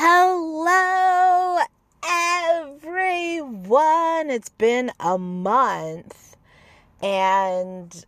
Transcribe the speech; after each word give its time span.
Hello, 0.00 1.58
everyone. 2.08 4.30
It's 4.30 4.48
been 4.48 4.92
a 5.00 5.18
month. 5.18 6.36
And 7.02 8.06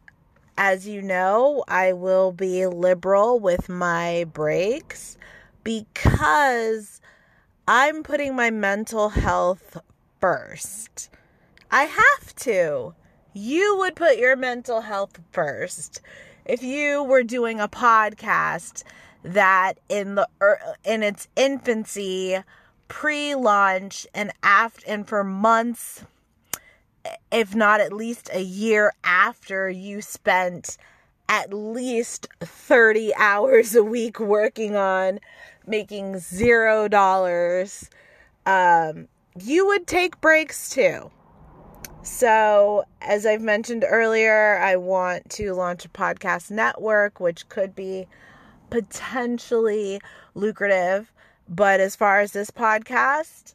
as 0.56 0.86
you 0.86 1.02
know, 1.02 1.64
I 1.66 1.94
will 1.94 2.30
be 2.30 2.64
liberal 2.68 3.40
with 3.40 3.68
my 3.68 4.24
breaks 4.32 5.18
because 5.64 7.00
I'm 7.66 8.04
putting 8.04 8.36
my 8.36 8.50
mental 8.50 9.08
health 9.08 9.76
first. 10.20 11.10
I 11.72 11.86
have 11.86 12.36
to. 12.36 12.94
You 13.32 13.78
would 13.78 13.96
put 13.96 14.16
your 14.16 14.36
mental 14.36 14.82
health 14.82 15.18
first. 15.32 16.02
If 16.44 16.62
you 16.62 17.02
were 17.02 17.24
doing 17.24 17.58
a 17.58 17.66
podcast 17.66 18.84
that 19.22 19.74
in 19.88 20.14
the 20.14 20.28
in 20.84 21.02
its 21.02 21.28
infancy, 21.36 22.38
pre-launch 22.88 24.06
and 24.14 24.32
after 24.42 24.84
and 24.86 25.06
for 25.06 25.22
months 25.22 26.04
if 27.32 27.54
not 27.54 27.80
at 27.80 27.92
least 27.92 28.28
a 28.32 28.42
year 28.42 28.92
after 29.04 29.70
you 29.70 30.02
spent 30.02 30.76
at 31.28 31.54
least 31.54 32.28
30 32.40 33.14
hours 33.14 33.74
a 33.74 33.84
week 33.84 34.18
working 34.18 34.76
on 34.76 35.20
making 35.66 36.18
zero 36.18 36.88
dollars 36.88 37.88
um, 38.46 39.06
you 39.38 39.66
would 39.66 39.86
take 39.86 40.20
breaks 40.20 40.70
too. 40.70 41.10
So 42.02 42.84
as 43.02 43.26
i've 43.26 43.42
mentioned 43.42 43.84
earlier 43.86 44.58
i 44.58 44.74
want 44.76 45.28
to 45.30 45.52
launch 45.52 45.84
a 45.84 45.88
podcast 45.88 46.50
network 46.50 47.20
which 47.20 47.48
could 47.48 47.74
be 47.74 48.06
potentially 48.70 50.00
lucrative. 50.34 51.12
But 51.48 51.80
as 51.80 51.96
far 51.96 52.20
as 52.20 52.32
this 52.32 52.50
podcast, 52.50 53.54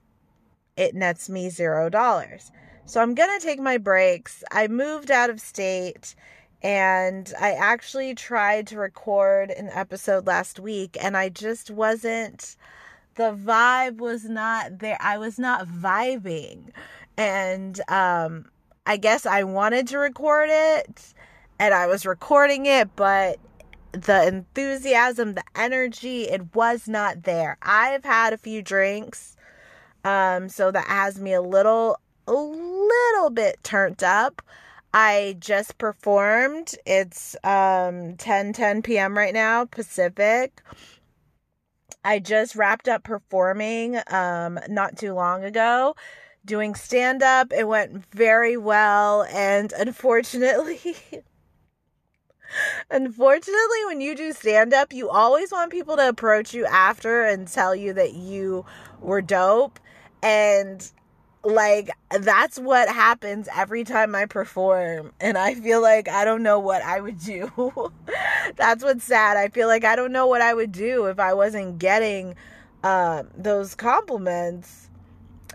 it 0.75 0.95
nets 0.95 1.29
me 1.29 1.49
zero 1.49 1.89
dollars. 1.89 2.51
So 2.85 3.01
I'm 3.01 3.15
going 3.15 3.39
to 3.39 3.45
take 3.45 3.59
my 3.59 3.77
breaks. 3.77 4.43
I 4.51 4.67
moved 4.67 5.09
out 5.09 5.29
of 5.29 5.39
state 5.41 6.13
and 6.61 7.33
I 7.39 7.51
actually 7.51 8.13
tried 8.13 8.67
to 8.67 8.77
record 8.77 9.49
an 9.51 9.69
episode 9.69 10.27
last 10.27 10.59
week 10.59 10.97
and 11.01 11.17
I 11.17 11.29
just 11.29 11.71
wasn't, 11.71 12.55
the 13.15 13.33
vibe 13.33 13.97
was 13.97 14.25
not 14.25 14.79
there. 14.79 14.97
I 14.99 15.17
was 15.17 15.39
not 15.39 15.67
vibing. 15.67 16.69
And 17.17 17.79
um, 17.89 18.49
I 18.85 18.97
guess 18.97 19.25
I 19.25 19.43
wanted 19.43 19.87
to 19.87 19.97
record 19.97 20.49
it 20.51 21.13
and 21.59 21.73
I 21.73 21.87
was 21.87 22.05
recording 22.05 22.65
it, 22.65 22.95
but 22.95 23.39
the 23.95 24.27
enthusiasm, 24.27 25.33
the 25.33 25.43
energy, 25.55 26.23
it 26.23 26.53
was 26.55 26.87
not 26.87 27.23
there. 27.23 27.57
I've 27.61 28.03
had 28.03 28.33
a 28.33 28.37
few 28.37 28.61
drinks, 28.61 29.35
um, 30.03 30.49
so 30.49 30.71
that 30.71 30.87
has 30.87 31.19
me 31.19 31.33
a 31.33 31.41
little, 31.41 31.97
a 32.27 32.33
little 32.33 33.29
bit 33.29 33.63
turned 33.63 34.03
up. 34.03 34.41
I 34.93 35.35
just 35.39 35.77
performed. 35.77 36.75
It's 36.85 37.35
um 37.43 38.15
10 38.15 38.53
10 38.53 38.81
p.m. 38.81 39.17
right 39.17 39.33
now, 39.33 39.65
Pacific. 39.65 40.61
I 42.05 42.19
just 42.19 42.55
wrapped 42.55 42.87
up 42.87 43.03
performing 43.03 43.99
um 44.07 44.57
not 44.69 44.97
too 44.97 45.13
long 45.13 45.43
ago 45.43 45.95
doing 46.45 46.75
stand 46.75 47.23
up. 47.23 47.51
It 47.51 47.67
went 47.67 48.05
very 48.13 48.55
well 48.55 49.23
and 49.23 49.73
unfortunately 49.77 50.95
Unfortunately, 52.89 53.85
when 53.87 54.01
you 54.01 54.15
do 54.15 54.31
stand 54.33 54.73
up, 54.73 54.93
you 54.93 55.09
always 55.09 55.51
want 55.51 55.71
people 55.71 55.95
to 55.97 56.07
approach 56.07 56.53
you 56.53 56.65
after 56.65 57.23
and 57.23 57.47
tell 57.47 57.75
you 57.75 57.93
that 57.93 58.13
you 58.13 58.65
were 59.01 59.21
dope. 59.21 59.79
And 60.21 60.89
like 61.45 61.91
that's 62.09 62.57
what 62.57 62.89
happens 62.89 63.47
every 63.55 63.83
time 63.83 64.15
I 64.15 64.25
perform. 64.25 65.13
And 65.19 65.37
I 65.37 65.53
feel 65.55 65.81
like 65.81 66.07
I 66.07 66.25
don't 66.25 66.43
know 66.43 66.59
what 66.59 66.81
I 66.81 66.99
would 66.99 67.19
do. 67.23 67.91
that's 68.55 68.83
what's 68.83 69.03
sad. 69.03 69.37
I 69.37 69.49
feel 69.49 69.67
like 69.67 69.83
I 69.83 69.95
don't 69.95 70.11
know 70.11 70.27
what 70.27 70.41
I 70.41 70.53
would 70.53 70.71
do 70.71 71.05
if 71.05 71.19
I 71.19 71.33
wasn't 71.33 71.79
getting 71.79 72.35
uh, 72.83 73.23
those 73.37 73.75
compliments 73.75 74.89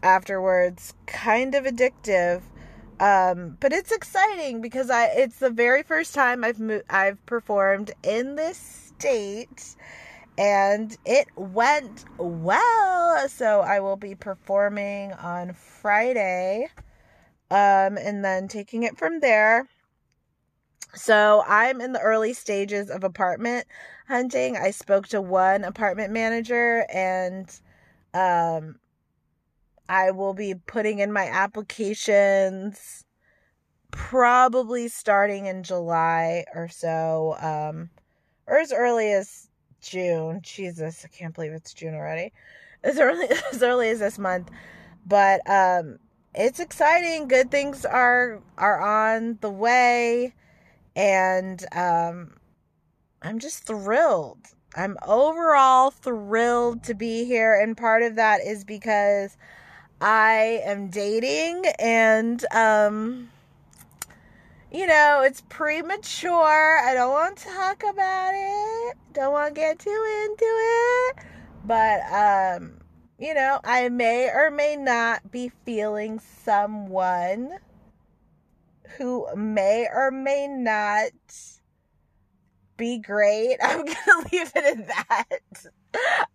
afterwards. 0.02 0.94
Kind 1.06 1.54
of 1.54 1.64
addictive. 1.64 2.42
Um, 3.00 3.56
but 3.60 3.72
it's 3.72 3.90
exciting 3.90 4.60
because 4.60 4.90
I 4.90 5.06
it's 5.06 5.38
the 5.38 5.48
very 5.48 5.82
first 5.82 6.14
time 6.14 6.44
I've 6.44 6.60
mo- 6.60 6.82
I've 6.90 7.24
performed 7.24 7.92
in 8.02 8.34
this 8.36 8.58
state 8.58 9.74
and 10.36 10.96
it 11.06 11.28
went 11.34 12.04
well. 12.18 13.26
So 13.28 13.62
I 13.62 13.80
will 13.80 13.96
be 13.96 14.14
performing 14.14 15.14
on 15.14 15.54
Friday 15.54 16.68
um, 17.50 17.96
and 17.96 18.22
then 18.22 18.48
taking 18.48 18.82
it 18.82 18.98
from 18.98 19.20
there. 19.20 19.66
So 20.94 21.42
I'm 21.46 21.80
in 21.80 21.92
the 21.92 22.00
early 22.00 22.34
stages 22.34 22.90
of 22.90 23.02
apartment 23.02 23.66
hunting. 24.08 24.58
I 24.58 24.72
spoke 24.72 25.08
to 25.08 25.22
one 25.22 25.64
apartment 25.64 26.12
manager 26.12 26.84
and 26.92 27.48
um 28.12 28.76
I 29.90 30.12
will 30.12 30.34
be 30.34 30.54
putting 30.54 31.00
in 31.00 31.12
my 31.12 31.24
applications 31.26 33.04
probably 33.90 34.86
starting 34.86 35.46
in 35.46 35.64
July 35.64 36.44
or 36.54 36.68
so, 36.68 37.36
um, 37.40 37.90
or 38.46 38.58
as 38.58 38.72
early 38.72 39.12
as 39.12 39.48
June. 39.80 40.42
Jesus, 40.42 41.04
I 41.04 41.08
can't 41.08 41.34
believe 41.34 41.50
it's 41.50 41.74
June 41.74 41.96
already. 41.96 42.32
As 42.84 43.00
early 43.00 43.26
as 43.52 43.64
early 43.64 43.90
as 43.90 43.98
this 43.98 44.16
month, 44.16 44.48
but 45.04 45.40
um, 45.50 45.98
it's 46.36 46.60
exciting. 46.60 47.26
Good 47.26 47.50
things 47.50 47.84
are 47.84 48.40
are 48.58 48.80
on 48.80 49.38
the 49.40 49.50
way, 49.50 50.34
and 50.94 51.66
um, 51.72 52.36
I'm 53.22 53.40
just 53.40 53.66
thrilled. 53.66 54.38
I'm 54.76 54.96
overall 55.04 55.90
thrilled 55.90 56.84
to 56.84 56.94
be 56.94 57.24
here, 57.24 57.60
and 57.60 57.76
part 57.76 58.04
of 58.04 58.14
that 58.14 58.40
is 58.40 58.62
because 58.62 59.36
I 60.00 60.62
am 60.64 60.88
dating 60.88 61.64
and 61.78 62.44
um 62.52 63.30
you 64.72 64.86
know, 64.86 65.22
it's 65.24 65.42
premature. 65.48 66.78
I 66.78 66.94
don't 66.94 67.10
want 67.10 67.38
to 67.38 67.48
talk 67.48 67.82
about 67.82 68.30
it. 68.34 68.96
Don't 69.12 69.32
want 69.32 69.54
to 69.54 69.60
get 69.60 69.80
too 69.80 70.24
into 70.24 70.44
it. 70.44 71.16
But 71.64 72.00
um 72.12 72.80
you 73.18 73.34
know, 73.34 73.60
I 73.64 73.90
may 73.90 74.30
or 74.30 74.50
may 74.50 74.76
not 74.76 75.30
be 75.30 75.50
feeling 75.66 76.18
someone 76.18 77.58
who 78.96 79.26
may 79.36 79.86
or 79.92 80.10
may 80.10 80.48
not 80.48 81.10
be 82.78 82.98
great. 82.98 83.58
I'm 83.62 83.84
going 83.84 83.96
to 84.06 84.26
leave 84.32 84.52
it 84.56 84.78
at 84.78 84.88
that. 84.88 85.66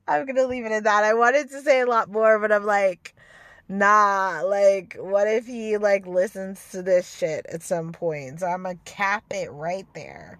I'm 0.08 0.26
going 0.26 0.36
to 0.36 0.46
leave 0.46 0.66
it 0.66 0.72
at 0.72 0.84
that. 0.84 1.04
I 1.04 1.16
wanted 1.16 1.50
to 1.50 1.62
say 1.62 1.82
a 1.82 1.88
lot 1.88 2.10
more, 2.10 2.38
but 2.40 2.52
I'm 2.52 2.66
like, 2.66 3.15
nah, 3.68 4.42
like, 4.46 4.96
what 5.00 5.28
if 5.28 5.46
he, 5.46 5.78
like, 5.78 6.06
listens 6.06 6.72
to 6.72 6.82
this 6.82 7.16
shit 7.16 7.46
at 7.48 7.62
some 7.62 7.92
point? 7.92 8.40
So 8.40 8.48
I'm 8.48 8.64
gonna 8.64 8.78
cap 8.86 9.24
it 9.32 9.52
right 9.52 9.88
there. 9.94 10.40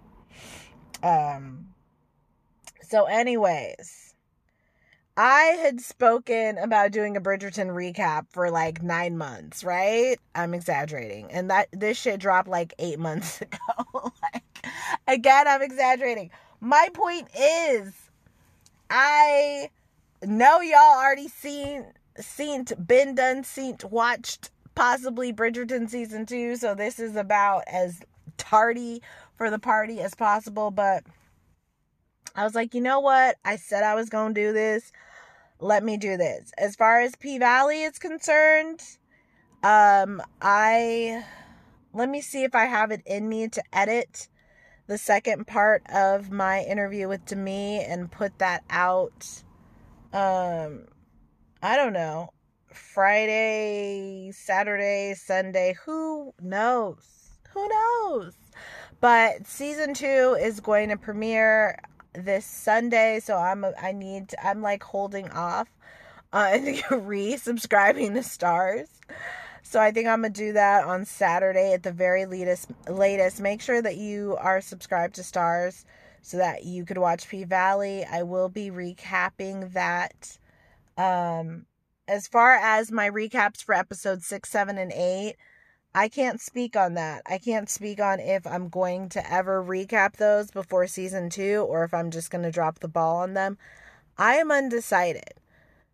Um, 1.02 1.68
so, 2.82 3.04
anyways, 3.04 4.14
I 5.16 5.56
had 5.62 5.80
spoken 5.80 6.58
about 6.58 6.92
doing 6.92 7.16
a 7.16 7.20
Bridgerton 7.20 7.68
recap 7.68 8.26
for 8.30 8.50
like 8.50 8.82
nine 8.82 9.16
months, 9.16 9.64
right? 9.64 10.18
I'm 10.34 10.52
exaggerating. 10.52 11.30
And 11.32 11.50
that 11.50 11.68
this 11.72 11.96
shit 11.98 12.20
dropped 12.20 12.48
like 12.48 12.74
eight 12.78 12.98
months 13.00 13.40
ago. 13.40 14.12
like, 14.22 14.66
again, 15.08 15.48
I'm 15.48 15.62
exaggerating. 15.62 16.30
My 16.60 16.88
point 16.92 17.28
is, 17.38 17.94
I 18.90 19.70
know 20.22 20.60
y'all 20.60 20.98
already 20.98 21.28
seen 21.28 21.86
seen, 22.20 22.64
been 22.84 23.14
done, 23.14 23.44
seen, 23.44 23.76
watched 23.90 24.50
possibly 24.74 25.32
Bridgerton 25.32 25.88
season 25.88 26.26
two. 26.26 26.56
So 26.56 26.74
this 26.74 26.98
is 26.98 27.16
about 27.16 27.64
as 27.66 28.00
tardy 28.36 29.02
for 29.36 29.50
the 29.50 29.58
party 29.58 30.00
as 30.00 30.14
possible. 30.14 30.70
But 30.70 31.04
I 32.34 32.44
was 32.44 32.54
like, 32.54 32.74
you 32.74 32.80
know 32.80 33.00
what? 33.00 33.36
I 33.44 33.56
said 33.56 33.82
I 33.82 33.94
was 33.94 34.08
going 34.08 34.34
to 34.34 34.40
do 34.40 34.52
this. 34.52 34.92
Let 35.58 35.82
me 35.82 35.96
do 35.96 36.16
this. 36.16 36.52
As 36.58 36.76
far 36.76 37.00
as 37.00 37.16
P 37.16 37.38
Valley 37.38 37.82
is 37.82 37.98
concerned, 37.98 38.82
um, 39.62 40.22
I 40.40 41.24
let 41.94 42.10
me 42.10 42.20
see 42.20 42.44
if 42.44 42.54
I 42.54 42.66
have 42.66 42.90
it 42.90 43.02
in 43.06 43.28
me 43.28 43.48
to 43.48 43.62
edit 43.72 44.28
the 44.86 44.98
second 44.98 45.46
part 45.46 45.82
of 45.92 46.30
my 46.30 46.60
interview 46.60 47.08
with 47.08 47.24
Demi 47.24 47.82
and 47.82 48.12
put 48.12 48.38
that 48.38 48.62
out 48.70 49.42
um 50.12 50.84
I 51.66 51.74
don't 51.74 51.94
know, 51.94 52.32
Friday, 52.68 54.30
Saturday, 54.30 55.14
Sunday, 55.14 55.74
who 55.84 56.32
knows? 56.40 57.40
Who 57.52 57.68
knows? 57.68 58.34
But 59.00 59.48
season 59.48 59.92
two 59.92 60.36
is 60.40 60.60
going 60.60 60.90
to 60.90 60.96
premiere 60.96 61.80
this 62.12 62.46
Sunday, 62.46 63.18
so 63.18 63.36
I'm 63.36 63.66
I 63.82 63.90
need 63.90 64.28
to, 64.28 64.46
I'm 64.46 64.62
like 64.62 64.84
holding 64.84 65.28
off 65.30 65.68
on 66.32 66.76
re-subscribing 66.92 68.14
to 68.14 68.20
Starz. 68.20 68.86
So 69.64 69.80
I 69.80 69.90
think 69.90 70.06
I'm 70.06 70.22
gonna 70.22 70.32
do 70.32 70.52
that 70.52 70.84
on 70.84 71.04
Saturday 71.04 71.72
at 71.72 71.82
the 71.82 71.90
very 71.90 72.26
latest. 72.26 72.70
Latest, 72.88 73.40
make 73.40 73.60
sure 73.60 73.82
that 73.82 73.96
you 73.96 74.36
are 74.38 74.60
subscribed 74.60 75.16
to 75.16 75.22
Starz 75.22 75.84
so 76.22 76.36
that 76.36 76.64
you 76.64 76.84
could 76.84 76.98
watch 76.98 77.28
P 77.28 77.42
Valley. 77.42 78.04
I 78.04 78.22
will 78.22 78.48
be 78.48 78.70
recapping 78.70 79.72
that. 79.72 80.38
Um, 80.96 81.66
as 82.08 82.28
far 82.28 82.54
as 82.54 82.92
my 82.92 83.10
recaps 83.10 83.62
for 83.62 83.74
episodes 83.74 84.26
six, 84.26 84.50
seven, 84.50 84.78
and 84.78 84.92
eight, 84.92 85.36
I 85.94 86.08
can't 86.08 86.40
speak 86.40 86.76
on 86.76 86.94
that. 86.94 87.22
I 87.26 87.38
can't 87.38 87.70
speak 87.70 88.00
on 88.00 88.20
if 88.20 88.46
I'm 88.46 88.68
going 88.68 89.08
to 89.10 89.32
ever 89.32 89.64
recap 89.64 90.16
those 90.16 90.50
before 90.50 90.86
season 90.86 91.30
two 91.30 91.66
or 91.68 91.84
if 91.84 91.94
I'm 91.94 92.10
just 92.10 92.30
going 92.30 92.44
to 92.44 92.50
drop 92.50 92.80
the 92.80 92.88
ball 92.88 93.16
on 93.16 93.34
them. 93.34 93.56
I 94.18 94.36
am 94.36 94.50
undecided. 94.50 95.34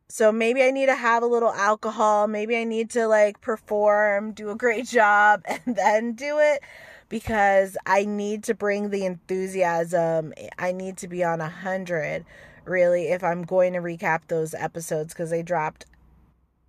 So 0.09 0.31
maybe 0.31 0.63
I 0.63 0.71
need 0.71 0.87
to 0.87 0.95
have 0.95 1.23
a 1.23 1.27
little 1.27 1.53
alcohol. 1.53 2.27
Maybe 2.27 2.57
I 2.57 2.65
need 2.65 2.91
to 2.91 3.07
like 3.07 3.41
perform, 3.41 4.33
do 4.33 4.51
a 4.51 4.57
great 4.57 4.87
job, 4.87 5.43
and 5.47 5.77
then 5.77 6.13
do 6.13 6.39
it 6.39 6.63
because 7.09 7.77
I 7.87 8.05
need 8.05 8.45
to 8.45 8.55
bring 8.55 8.91
the 8.91 9.07
enthusiasm. 9.07 10.35
I 10.59 10.73
need 10.73 10.97
to 10.99 11.09
be 11.09 11.23
on 11.25 11.41
a 11.41 11.49
hundred 11.49 12.25
really 12.65 13.09
if 13.09 13.23
I'm 13.23 13.43
going 13.43 13.73
to 13.73 13.81
recap 13.81 14.23
those 14.29 14.55
episodes 14.55 15.13
because 15.13 15.31
they 15.31 15.43
dropped 15.43 15.87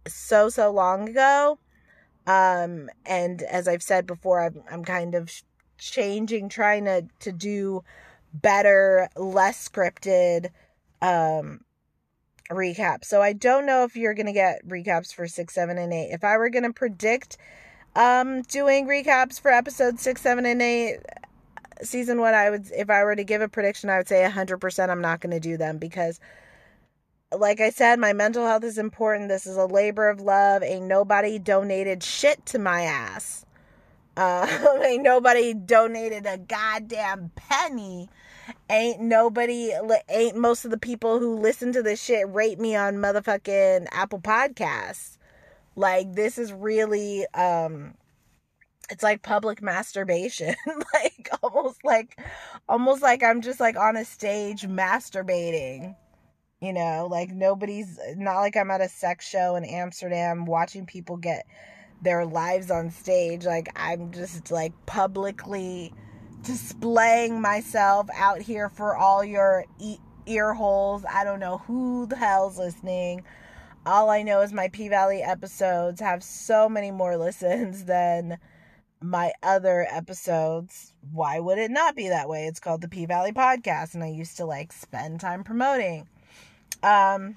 so 0.08 0.50
so 0.50 0.72
long 0.72 1.10
ago. 1.10 1.60
Um, 2.26 2.90
and 3.06 3.42
as 3.44 3.68
I've 3.68 3.84
said 3.84 4.06
before, 4.08 4.44
I'm 4.44 4.64
I'm 4.70 4.86
kind 4.86 5.16
of 5.16 5.32
changing, 5.78 6.50
trying 6.50 6.86
to 6.86 7.06
to 7.20 7.32
do 7.32 7.84
better, 8.34 9.10
less 9.16 9.68
scripted 9.70 10.50
um 11.02 11.62
recap. 12.50 13.04
So 13.06 13.22
I 13.22 13.34
don't 13.34 13.66
know 13.66 13.84
if 13.84 13.96
you're 13.96 14.14
going 14.14 14.28
to 14.28 14.34
get 14.34 14.68
recaps 14.68 15.14
for 15.14 15.28
6, 15.28 15.54
7 15.54 15.78
and 15.78 15.94
8. 15.94 16.10
If 16.12 16.24
I 16.24 16.38
were 16.38 16.50
going 16.50 16.64
to 16.64 16.74
predict 16.74 17.38
um 17.96 18.42
doing 18.44 18.88
recaps 18.88 19.40
for 19.40 19.52
episodes 19.52 20.02
6, 20.02 20.22
7 20.22 20.46
and 20.46 20.62
8 20.62 20.98
season 21.82 22.20
1, 22.20 22.34
I 22.34 22.50
would 22.50 22.72
if 22.72 22.90
I 22.90 23.04
were 23.04 23.16
to 23.16 23.24
give 23.24 23.42
a 23.42 23.50
prediction, 23.50 23.90
I 23.90 23.98
would 23.98 24.08
say 24.08 24.24
100% 24.24 24.90
I'm 24.90 25.02
not 25.02 25.22
going 25.22 25.32
to 25.32 25.40
do 25.40 25.58
them 25.58 25.78
because 25.78 26.20
like 27.36 27.60
I 27.60 27.72
said, 27.72 28.00
my 28.00 28.14
mental 28.14 28.46
health 28.46 28.64
is 28.64 28.78
important. 28.78 29.30
This 29.30 29.48
is 29.48 29.58
a 29.58 29.66
labor 29.66 30.10
of 30.10 30.22
love. 30.22 30.62
Ain't 30.62 30.86
nobody 30.86 31.40
donated 31.40 32.04
shit 32.04 32.46
to 32.48 32.60
my 32.60 32.82
ass. 32.82 33.46
Uh, 34.16 34.48
ain't 34.86 35.02
nobody 35.02 35.54
donated 35.54 36.28
a 36.28 36.38
goddamn 36.38 37.32
penny 37.36 38.10
ain't 38.70 39.02
nobody 39.02 39.72
ain't 40.10 40.38
most 40.38 40.66
of 40.66 40.72
the 40.72 40.78
people 40.78 41.20
who 41.20 41.38
listen 41.38 41.72
to 41.74 41.84
this 41.84 42.02
shit 42.02 42.28
rate 42.30 42.60
me 42.60 42.76
on 42.76 42.96
motherfucking 42.96 43.88
Apple 43.92 44.20
Podcasts. 44.20 45.18
Like 45.76 46.14
this 46.14 46.38
is 46.38 46.54
really 46.54 47.26
um 47.34 47.96
it's 48.90 49.04
like 49.04 49.22
public 49.22 49.62
masturbation. 49.62 50.56
like 50.94 51.30
almost 51.42 51.84
like 51.84 52.20
almost 52.68 53.02
like 53.02 53.24
I'm 53.24 53.42
just 53.42 53.60
like 53.60 53.78
on 53.78 53.96
a 53.98 54.06
stage 54.06 54.64
masturbating. 54.64 55.96
You 56.62 56.74
know, 56.74 57.08
like 57.10 57.30
nobody's 57.32 58.00
not 58.16 58.40
like 58.40 58.56
I'm 58.56 58.72
at 58.72 58.82
a 58.82 58.88
sex 58.88 59.28
show 59.28 59.56
in 59.56 59.66
Amsterdam 59.66 60.46
watching 60.46 60.86
people 60.86 61.18
get 61.18 61.46
their 62.02 62.26
lives 62.26 62.72
on 62.72 62.90
stage. 62.90 63.46
Like 63.46 63.70
I'm 63.76 64.12
just 64.12 64.52
like 64.52 64.74
publicly 64.86 65.94
displaying 66.44 67.42
myself 67.42 68.08
out 68.16 68.42
here 68.42 68.70
for 68.70 68.96
all 68.96 69.24
your 69.24 69.66
e- 69.80 69.98
ear 70.26 70.54
holes. 70.54 71.04
I 71.10 71.24
don't 71.24 71.40
know 71.40 71.60
who 71.60 72.06
the 72.06 72.16
hell's 72.16 72.58
listening. 72.58 73.24
All 73.86 74.10
I 74.10 74.24
know 74.24 74.42
is 74.42 74.54
my 74.54 74.70
P 74.70 74.88
Valley 74.88 75.22
episodes 75.22 76.00
have 76.00 76.24
so 76.24 76.70
many 76.70 76.92
more 76.92 77.18
listens 77.26 77.86
than 77.86 78.38
my 79.04 79.34
other 79.44 79.86
episodes. 79.92 80.94
Why 81.12 81.40
would 81.40 81.58
it 81.58 81.72
not 81.72 81.96
be 81.96 82.08
that 82.10 82.30
way? 82.30 82.48
It's 82.48 82.60
called 82.60 82.82
the 82.82 82.88
P 82.88 83.06
Valley 83.06 83.34
Podcast, 83.34 83.94
and 83.94 84.04
I 84.04 84.08
used 84.08 84.38
to 84.38 84.46
like 84.46 84.72
spend 84.72 85.20
time 85.20 85.44
promoting. 85.44 86.08
Um, 86.82 87.36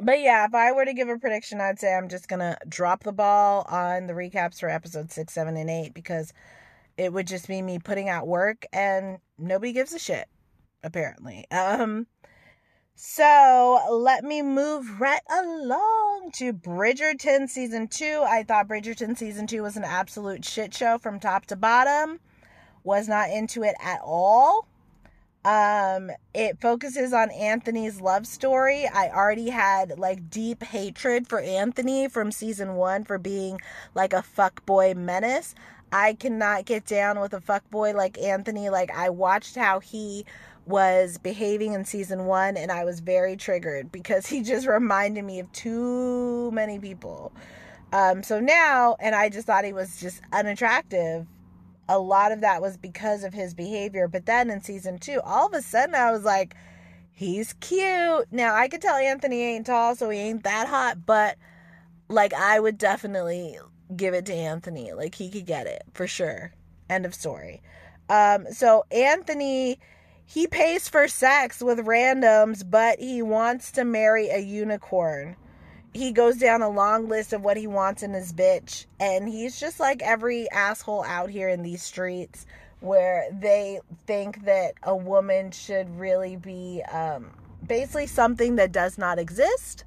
but 0.00 0.20
yeah, 0.20 0.44
if 0.46 0.54
I 0.54 0.70
were 0.72 0.84
to 0.84 0.94
give 0.94 1.08
a 1.08 1.18
prediction, 1.18 1.60
I'd 1.60 1.80
say 1.80 1.94
I'm 1.94 2.08
just 2.08 2.28
gonna 2.28 2.56
drop 2.68 3.02
the 3.02 3.12
ball 3.12 3.66
on 3.68 4.06
the 4.06 4.12
recaps 4.14 4.60
for 4.60 4.68
episodes 4.68 5.14
six, 5.14 5.34
seven, 5.34 5.56
and 5.56 5.68
eight 5.68 5.92
because 5.92 6.32
it 6.96 7.12
would 7.12 7.26
just 7.26 7.48
be 7.48 7.60
me 7.60 7.78
putting 7.78 8.08
out 8.08 8.26
work 8.26 8.64
and 8.72 9.18
nobody 9.38 9.72
gives 9.72 9.92
a 9.92 9.98
shit 9.98 10.28
apparently 10.84 11.44
um 11.50 12.06
so 13.00 13.78
let 13.92 14.24
me 14.24 14.42
move 14.42 15.00
right 15.00 15.20
along 15.30 16.32
to 16.32 16.52
Bridgerton 16.52 17.48
season 17.48 17.86
2. 17.86 18.24
I 18.26 18.42
thought 18.42 18.66
Bridgerton 18.66 19.16
season 19.16 19.46
2 19.46 19.62
was 19.62 19.76
an 19.76 19.84
absolute 19.84 20.44
shit 20.44 20.74
show 20.74 20.98
from 20.98 21.20
top 21.20 21.46
to 21.46 21.54
bottom. 21.54 22.18
Was 22.82 23.06
not 23.06 23.30
into 23.30 23.62
it 23.62 23.76
at 23.80 24.00
all. 24.02 24.66
Um 25.44 26.10
it 26.34 26.60
focuses 26.60 27.12
on 27.12 27.30
Anthony's 27.30 28.00
love 28.00 28.26
story. 28.26 28.88
I 28.92 29.10
already 29.10 29.50
had 29.50 29.96
like 29.96 30.28
deep 30.28 30.64
hatred 30.64 31.28
for 31.28 31.38
Anthony 31.38 32.08
from 32.08 32.32
season 32.32 32.74
1 32.74 33.04
for 33.04 33.16
being 33.16 33.60
like 33.94 34.12
a 34.12 34.24
fuckboy 34.36 34.96
menace. 34.96 35.54
I 35.92 36.14
cannot 36.14 36.64
get 36.64 36.84
down 36.84 37.20
with 37.20 37.32
a 37.32 37.40
fuck 37.40 37.70
boy 37.70 37.92
like 37.94 38.18
Anthony. 38.18 38.70
Like 38.70 38.90
I 38.90 39.10
watched 39.10 39.54
how 39.54 39.78
he 39.78 40.26
was 40.68 41.16
behaving 41.18 41.72
in 41.72 41.84
season 41.84 42.26
one 42.26 42.56
and 42.56 42.70
I 42.70 42.84
was 42.84 43.00
very 43.00 43.36
triggered 43.36 43.90
because 43.90 44.26
he 44.26 44.42
just 44.42 44.66
reminded 44.66 45.24
me 45.24 45.40
of 45.40 45.50
too 45.52 46.50
many 46.52 46.78
people. 46.78 47.32
Um, 47.92 48.22
so 48.22 48.38
now, 48.38 48.96
and 49.00 49.14
I 49.14 49.30
just 49.30 49.46
thought 49.46 49.64
he 49.64 49.72
was 49.72 49.98
just 49.98 50.20
unattractive. 50.32 51.26
A 51.88 51.98
lot 51.98 52.32
of 52.32 52.42
that 52.42 52.60
was 52.60 52.76
because 52.76 53.24
of 53.24 53.32
his 53.32 53.54
behavior. 53.54 54.08
But 54.08 54.26
then 54.26 54.50
in 54.50 54.60
season 54.60 54.98
two, 54.98 55.20
all 55.24 55.46
of 55.46 55.54
a 55.54 55.62
sudden 55.62 55.94
I 55.94 56.10
was 56.10 56.22
like, 56.22 56.54
he's 57.12 57.54
cute. 57.54 58.26
Now 58.30 58.54
I 58.54 58.68
could 58.68 58.82
tell 58.82 58.96
Anthony 58.96 59.42
ain't 59.42 59.66
tall, 59.66 59.96
so 59.96 60.10
he 60.10 60.18
ain't 60.18 60.44
that 60.44 60.68
hot, 60.68 61.06
but 61.06 61.36
like 62.08 62.34
I 62.34 62.60
would 62.60 62.76
definitely 62.76 63.58
give 63.96 64.12
it 64.12 64.26
to 64.26 64.34
Anthony. 64.34 64.92
Like 64.92 65.14
he 65.14 65.30
could 65.30 65.46
get 65.46 65.66
it 65.66 65.82
for 65.94 66.06
sure. 66.06 66.52
End 66.90 67.06
of 67.06 67.14
story. 67.14 67.62
Um, 68.10 68.46
so 68.52 68.84
Anthony, 68.90 69.78
he 70.30 70.46
pays 70.46 70.90
for 70.90 71.08
sex 71.08 71.62
with 71.62 71.86
randoms, 71.86 72.62
but 72.68 73.00
he 73.00 73.22
wants 73.22 73.72
to 73.72 73.82
marry 73.82 74.28
a 74.28 74.36
unicorn. 74.36 75.36
He 75.94 76.12
goes 76.12 76.36
down 76.36 76.60
a 76.60 76.68
long 76.68 77.08
list 77.08 77.32
of 77.32 77.42
what 77.42 77.56
he 77.56 77.66
wants 77.66 78.02
in 78.02 78.12
his 78.12 78.34
bitch, 78.34 78.84
and 79.00 79.26
he's 79.26 79.58
just 79.58 79.80
like 79.80 80.02
every 80.02 80.50
asshole 80.50 81.02
out 81.04 81.30
here 81.30 81.48
in 81.48 81.62
these 81.62 81.82
streets 81.82 82.44
where 82.80 83.26
they 83.32 83.80
think 84.06 84.44
that 84.44 84.74
a 84.82 84.94
woman 84.94 85.50
should 85.50 85.98
really 85.98 86.36
be 86.36 86.82
um, 86.92 87.30
basically 87.66 88.06
something 88.06 88.56
that 88.56 88.70
does 88.70 88.98
not 88.98 89.18
exist 89.18 89.84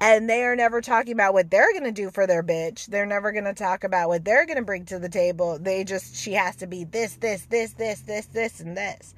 and 0.00 0.28
they 0.28 0.42
are 0.42 0.54
never 0.54 0.80
talking 0.80 1.12
about 1.12 1.32
what 1.32 1.50
they're 1.50 1.72
going 1.72 1.84
to 1.84 1.92
do 1.92 2.10
for 2.10 2.26
their 2.26 2.42
bitch. 2.42 2.86
They're 2.86 3.06
never 3.06 3.32
going 3.32 3.44
to 3.44 3.54
talk 3.54 3.82
about 3.82 4.08
what 4.08 4.24
they're 4.24 4.44
going 4.44 4.58
to 4.58 4.64
bring 4.64 4.84
to 4.86 4.98
the 4.98 5.08
table. 5.08 5.58
They 5.58 5.84
just, 5.84 6.16
she 6.16 6.34
has 6.34 6.56
to 6.56 6.66
be 6.66 6.84
this, 6.84 7.14
this, 7.16 7.46
this, 7.46 7.72
this, 7.72 8.00
this, 8.00 8.26
this, 8.26 8.60
and 8.60 8.76
this. 8.76 9.14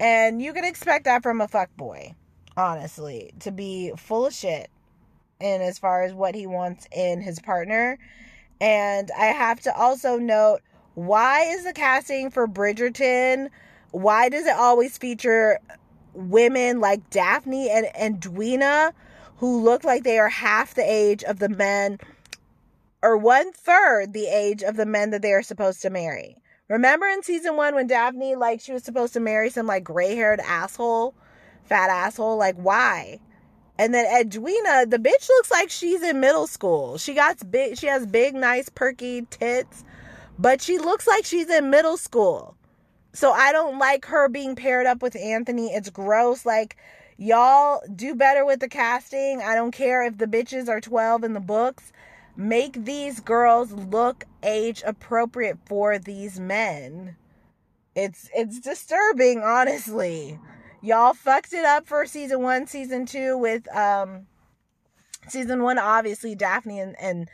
And 0.00 0.40
you 0.40 0.52
can 0.52 0.64
expect 0.64 1.04
that 1.04 1.22
from 1.22 1.40
a 1.40 1.48
fuck 1.48 1.74
boy, 1.76 2.14
honestly, 2.56 3.32
to 3.40 3.50
be 3.50 3.92
full 3.96 4.26
of 4.26 4.34
shit 4.34 4.70
in 5.40 5.60
as 5.60 5.78
far 5.78 6.02
as 6.02 6.12
what 6.12 6.34
he 6.34 6.46
wants 6.46 6.86
in 6.92 7.20
his 7.20 7.40
partner. 7.40 7.98
And 8.60 9.10
I 9.18 9.26
have 9.26 9.60
to 9.60 9.76
also 9.76 10.18
note 10.18 10.60
why 10.94 11.42
is 11.42 11.64
the 11.64 11.72
casting 11.72 12.30
for 12.30 12.48
Bridgerton? 12.48 13.50
Why 13.92 14.28
does 14.28 14.46
it 14.46 14.56
always 14.56 14.98
feature 14.98 15.58
women 16.12 16.80
like 16.80 17.08
Daphne 17.10 17.70
and, 17.70 17.86
and 17.94 18.16
Edwina? 18.16 18.92
who 19.38 19.62
look 19.62 19.84
like 19.84 20.02
they 20.02 20.18
are 20.18 20.28
half 20.28 20.74
the 20.74 20.82
age 20.82 21.22
of 21.24 21.38
the 21.38 21.48
men 21.48 21.98
or 23.02 23.16
one 23.16 23.52
third 23.52 24.12
the 24.12 24.26
age 24.26 24.62
of 24.62 24.76
the 24.76 24.86
men 24.86 25.10
that 25.10 25.22
they 25.22 25.32
are 25.32 25.42
supposed 25.42 25.80
to 25.82 25.90
marry. 25.90 26.36
Remember 26.68 27.06
in 27.06 27.22
season 27.22 27.56
one 27.56 27.74
when 27.74 27.86
Daphne, 27.86 28.36
like, 28.36 28.60
she 28.60 28.72
was 28.72 28.84
supposed 28.84 29.14
to 29.14 29.20
marry 29.20 29.50
some, 29.50 29.66
like, 29.66 29.84
gray 29.84 30.14
haired 30.14 30.40
asshole, 30.40 31.14
fat 31.64 31.90
asshole? 31.90 32.36
Like, 32.36 32.56
why? 32.56 33.20
And 33.78 33.94
then 33.94 34.06
Edwina, 34.20 34.86
the 34.86 34.98
bitch 34.98 35.28
looks 35.28 35.50
like 35.50 35.70
she's 35.70 36.02
in 36.02 36.20
middle 36.20 36.46
school. 36.46 36.98
She 36.98 37.14
got 37.14 37.50
big, 37.50 37.78
she 37.78 37.86
has 37.86 38.06
big, 38.06 38.34
nice, 38.34 38.68
perky 38.68 39.22
tits, 39.30 39.84
but 40.38 40.60
she 40.60 40.78
looks 40.78 41.06
like 41.06 41.24
she's 41.24 41.48
in 41.48 41.70
middle 41.70 41.96
school. 41.96 42.56
So 43.12 43.32
I 43.32 43.52
don't 43.52 43.78
like 43.78 44.04
her 44.06 44.28
being 44.28 44.54
paired 44.54 44.86
up 44.86 45.00
with 45.00 45.16
Anthony. 45.16 45.68
It's 45.68 45.90
gross. 45.90 46.44
Like, 46.44 46.76
Y'all 47.20 47.82
do 47.96 48.14
better 48.14 48.44
with 48.44 48.60
the 48.60 48.68
casting. 48.68 49.42
I 49.42 49.56
don't 49.56 49.72
care 49.72 50.04
if 50.04 50.18
the 50.18 50.26
bitches 50.26 50.68
are 50.68 50.80
12 50.80 51.24
in 51.24 51.32
the 51.32 51.40
books. 51.40 51.92
Make 52.40 52.84
these 52.84 53.18
girls 53.18 53.72
look 53.72 54.24
age 54.44 54.84
appropriate 54.86 55.58
for 55.66 55.98
these 55.98 56.38
men. 56.38 57.16
It's 57.96 58.30
it's 58.32 58.60
disturbing, 58.60 59.40
honestly. 59.42 60.38
Y'all 60.80 61.14
fucked 61.14 61.52
it 61.52 61.64
up 61.64 61.88
for 61.88 62.06
season 62.06 62.40
one, 62.40 62.68
season 62.68 63.06
two 63.06 63.36
with 63.36 63.66
um 63.76 64.28
season 65.26 65.64
one, 65.64 65.78
obviously 65.78 66.36
Daphne 66.36 66.78
and, 66.78 66.94
and 67.00 67.28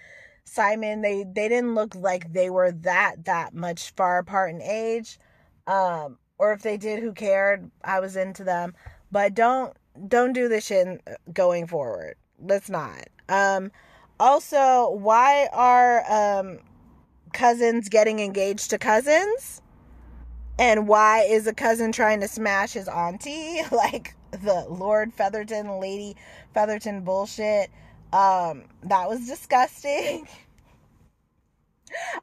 Simon, 0.45 1.03
they 1.03 1.23
they 1.23 1.51
didn't 1.51 1.75
look 1.75 1.95
like 1.95 2.33
they 2.33 2.49
were 2.49 2.73
that 2.73 3.27
that 3.27 3.53
much 3.53 3.91
far 3.91 4.19
apart 4.21 4.55
in 4.55 4.63
age. 4.63 5.19
Um, 5.67 6.17
or 6.39 6.55
if 6.55 6.63
they 6.63 6.79
did, 6.79 7.03
who 7.03 7.13
cared? 7.13 7.71
I 7.85 8.01
was 8.01 8.17
into 8.17 8.43
them. 8.43 8.73
But 9.13 9.35
don't 9.35 9.77
don't 10.09 10.33
do 10.33 10.49
this 10.49 10.65
shit 10.65 11.03
going 11.31 11.67
forward. 11.67 12.15
Let's 12.43 12.71
not. 12.71 13.05
Um 13.29 13.71
also, 14.19 14.91
why 14.91 15.49
are 15.53 16.05
um 16.11 16.59
cousins 17.33 17.89
getting 17.89 18.21
engaged 18.21 18.71
to 18.71 18.79
cousins? 18.79 19.61
And 20.59 20.87
why 20.87 21.23
is 21.23 21.47
a 21.47 21.53
cousin 21.53 21.91
trying 21.91 22.21
to 22.21 22.29
smash 22.29 22.75
his 22.75 22.89
auntie? 22.89 23.61
like 23.73 24.15
the 24.31 24.67
Lord 24.69 25.13
Featherton, 25.13 25.81
Lady 25.81 26.17
Featherton 26.55 27.05
bullshit. 27.05 27.71
Um, 28.13 28.65
that 28.85 29.09
was 29.09 29.27
disgusting. 29.27 30.29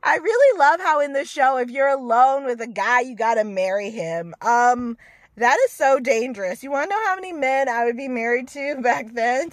I 0.04 0.18
really 0.18 0.60
love 0.60 0.80
how 0.80 1.00
in 1.02 1.14
the 1.14 1.26
show, 1.26 1.58
if 1.58 1.70
you're 1.70 1.88
alone 1.88 2.46
with 2.46 2.62
a 2.62 2.68
guy, 2.68 3.02
you 3.02 3.16
gotta 3.16 3.44
marry 3.44 3.90
him. 3.90 4.34
Um, 4.42 4.98
that 5.38 5.58
is 5.66 5.72
so 5.72 6.00
dangerous. 6.00 6.64
You 6.64 6.72
wanna 6.72 6.88
know 6.88 7.06
how 7.06 7.16
many 7.16 7.34
men 7.34 7.70
I 7.70 7.86
would 7.86 7.98
be 7.98 8.08
married 8.08 8.48
to 8.50 8.76
back 8.82 9.14
then? 9.14 9.50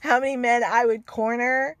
How 0.00 0.20
many 0.20 0.36
men 0.36 0.62
I 0.64 0.84
would 0.86 1.06
corner 1.06 1.76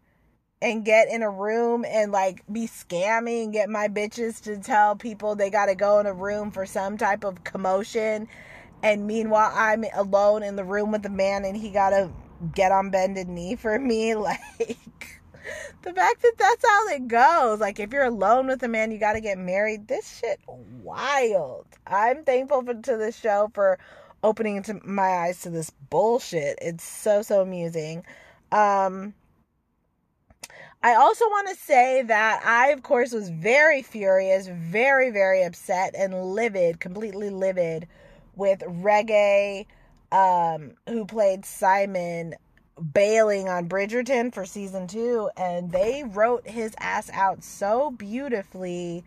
and 0.62 0.84
get 0.84 1.08
in 1.08 1.22
a 1.22 1.30
room 1.30 1.84
and 1.86 2.10
like 2.10 2.42
be 2.50 2.66
scamming, 2.66 3.44
and 3.44 3.52
get 3.52 3.68
my 3.68 3.88
bitches 3.88 4.42
to 4.44 4.58
tell 4.58 4.96
people 4.96 5.34
they 5.34 5.50
gotta 5.50 5.74
go 5.74 5.98
in 6.00 6.06
a 6.06 6.12
room 6.12 6.50
for 6.50 6.64
some 6.64 6.96
type 6.96 7.24
of 7.24 7.44
commotion. 7.44 8.28
And 8.82 9.06
meanwhile, 9.06 9.52
I'm 9.54 9.84
alone 9.94 10.42
in 10.42 10.56
the 10.56 10.64
room 10.64 10.92
with 10.92 11.04
a 11.06 11.10
man 11.10 11.44
and 11.44 11.56
he 11.56 11.70
gotta 11.70 12.10
get 12.54 12.72
on 12.72 12.90
bended 12.90 13.28
knee 13.28 13.56
for 13.56 13.78
me. 13.78 14.14
Like, 14.24 14.78
the 15.82 15.92
fact 15.92 16.22
that 16.22 16.32
that's 16.38 16.64
how 16.66 16.88
it 16.88 17.06
goes. 17.06 17.60
Like, 17.60 17.78
if 17.78 17.92
you're 17.92 18.04
alone 18.04 18.46
with 18.46 18.62
a 18.62 18.68
man, 18.68 18.90
you 18.90 18.98
got 18.98 19.12
to 19.12 19.20
get 19.20 19.36
married. 19.36 19.88
This 19.88 20.20
shit 20.20 20.40
wild. 20.48 21.66
I'm 21.86 22.24
thankful 22.24 22.62
for, 22.62 22.72
to 22.72 22.96
the 22.96 23.12
show 23.12 23.50
for 23.52 23.78
opening 24.24 24.62
to 24.64 24.80
my 24.84 25.08
eyes 25.08 25.42
to 25.42 25.50
this 25.50 25.70
bullshit. 25.70 26.58
It's 26.60 26.82
so 26.82 27.22
so 27.22 27.42
amusing. 27.42 28.04
Um, 28.50 29.14
I 30.82 30.94
also 30.94 31.26
want 31.26 31.48
to 31.48 31.54
say 31.54 32.02
that 32.02 32.42
I, 32.44 32.70
of 32.70 32.82
course, 32.82 33.12
was 33.12 33.28
very 33.28 33.82
furious, 33.82 34.48
very 34.48 35.10
very 35.10 35.44
upset, 35.44 35.94
and 35.96 36.32
livid, 36.32 36.80
completely 36.80 37.30
livid, 37.30 37.86
with 38.34 38.60
Regé, 38.60 39.66
um, 40.10 40.72
who 40.88 41.04
played 41.04 41.44
Simon 41.44 42.34
bailing 42.92 43.48
on 43.48 43.68
Bridgerton 43.68 44.34
for 44.34 44.44
season 44.44 44.86
two, 44.86 45.30
and 45.36 45.70
they 45.70 46.02
wrote 46.04 46.48
his 46.48 46.74
ass 46.78 47.08
out 47.12 47.44
so 47.44 47.90
beautifully. 47.90 49.04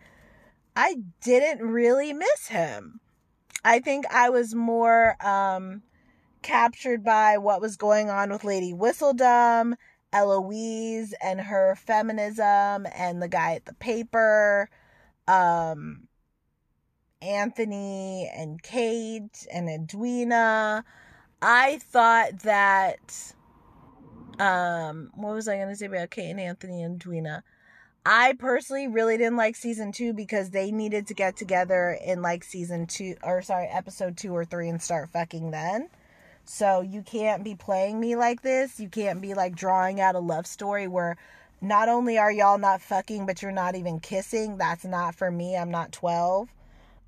I 0.74 0.98
didn't 1.22 1.66
really 1.66 2.12
miss 2.12 2.48
him. 2.48 3.00
I 3.64 3.80
think 3.80 4.04
I 4.10 4.30
was 4.30 4.54
more 4.54 5.16
um, 5.24 5.82
captured 6.42 7.04
by 7.04 7.38
what 7.38 7.60
was 7.60 7.76
going 7.76 8.10
on 8.10 8.30
with 8.30 8.44
Lady 8.44 8.72
Whistledown, 8.72 9.74
Eloise, 10.12 11.14
and 11.22 11.40
her 11.40 11.74
feminism, 11.76 12.86
and 12.94 13.20
the 13.20 13.28
guy 13.28 13.54
at 13.54 13.66
the 13.66 13.74
paper, 13.74 14.70
um, 15.26 16.08
Anthony 17.20 18.30
and 18.34 18.62
Kate 18.62 19.46
and 19.52 19.68
Edwina. 19.68 20.84
I 21.42 21.78
thought 21.78 22.40
that 22.40 23.34
um, 24.38 25.10
what 25.14 25.34
was 25.34 25.48
I 25.48 25.56
going 25.56 25.68
to 25.68 25.76
say 25.76 25.86
about 25.86 26.10
Kate 26.10 26.30
and 26.30 26.40
Anthony 26.40 26.82
and 26.82 26.96
Edwina? 26.96 27.42
I 28.10 28.32
personally 28.38 28.88
really 28.88 29.18
didn't 29.18 29.36
like 29.36 29.54
season 29.54 29.92
two 29.92 30.14
because 30.14 30.48
they 30.48 30.70
needed 30.70 31.08
to 31.08 31.14
get 31.14 31.36
together 31.36 31.98
in 32.02 32.22
like 32.22 32.42
season 32.42 32.86
two, 32.86 33.16
or 33.22 33.42
sorry, 33.42 33.66
episode 33.66 34.16
two 34.16 34.34
or 34.34 34.46
three 34.46 34.70
and 34.70 34.80
start 34.80 35.10
fucking 35.10 35.50
then. 35.50 35.90
So 36.46 36.80
you 36.80 37.02
can't 37.02 37.44
be 37.44 37.54
playing 37.54 38.00
me 38.00 38.16
like 38.16 38.40
this. 38.40 38.80
You 38.80 38.88
can't 38.88 39.20
be 39.20 39.34
like 39.34 39.54
drawing 39.54 40.00
out 40.00 40.14
a 40.14 40.20
love 40.20 40.46
story 40.46 40.88
where 40.88 41.18
not 41.60 41.90
only 41.90 42.16
are 42.16 42.32
y'all 42.32 42.56
not 42.56 42.80
fucking, 42.80 43.26
but 43.26 43.42
you're 43.42 43.52
not 43.52 43.74
even 43.74 44.00
kissing. 44.00 44.56
That's 44.56 44.86
not 44.86 45.14
for 45.14 45.30
me. 45.30 45.54
I'm 45.54 45.70
not 45.70 45.92
12. 45.92 46.48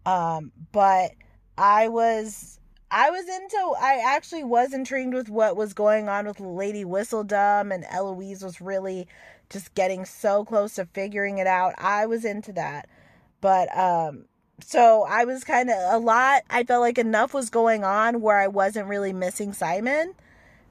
Um, 0.04 0.52
but 0.70 1.12
I 1.56 1.88
was 1.88 2.60
I 2.90 3.08
was 3.08 3.26
into 3.26 3.74
I 3.80 4.02
actually 4.04 4.44
was 4.44 4.74
intrigued 4.74 5.14
with 5.14 5.30
what 5.30 5.56
was 5.56 5.72
going 5.72 6.10
on 6.10 6.26
with 6.26 6.40
Lady 6.40 6.84
Whistledown 6.84 7.74
and 7.74 7.86
Eloise 7.88 8.44
was 8.44 8.60
really 8.60 9.08
just 9.50 9.74
getting 9.74 10.04
so 10.04 10.44
close 10.44 10.74
to 10.74 10.86
figuring 10.86 11.38
it 11.38 11.46
out. 11.46 11.74
I 11.78 12.06
was 12.06 12.24
into 12.24 12.52
that. 12.54 12.88
But 13.40 13.76
um 13.76 14.26
so 14.62 15.04
I 15.08 15.24
was 15.24 15.44
kind 15.44 15.70
of 15.70 15.76
a 15.94 15.98
lot 15.98 16.42
I 16.50 16.64
felt 16.64 16.82
like 16.82 16.98
enough 16.98 17.34
was 17.34 17.50
going 17.50 17.84
on 17.84 18.20
where 18.20 18.38
I 18.38 18.48
wasn't 18.48 18.88
really 18.88 19.12
missing 19.12 19.52
Simon. 19.52 20.14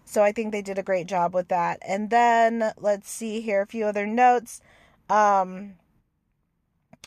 So 0.05 0.23
I 0.23 0.31
think 0.31 0.51
they 0.51 0.61
did 0.61 0.79
a 0.79 0.83
great 0.83 1.07
job 1.07 1.35
with 1.35 1.49
that. 1.49 1.79
And 1.87 2.09
then 2.09 2.71
let's 2.77 3.09
see 3.09 3.41
here 3.41 3.61
a 3.61 3.67
few 3.67 3.85
other 3.85 4.07
notes. 4.07 4.61
Um 5.09 5.75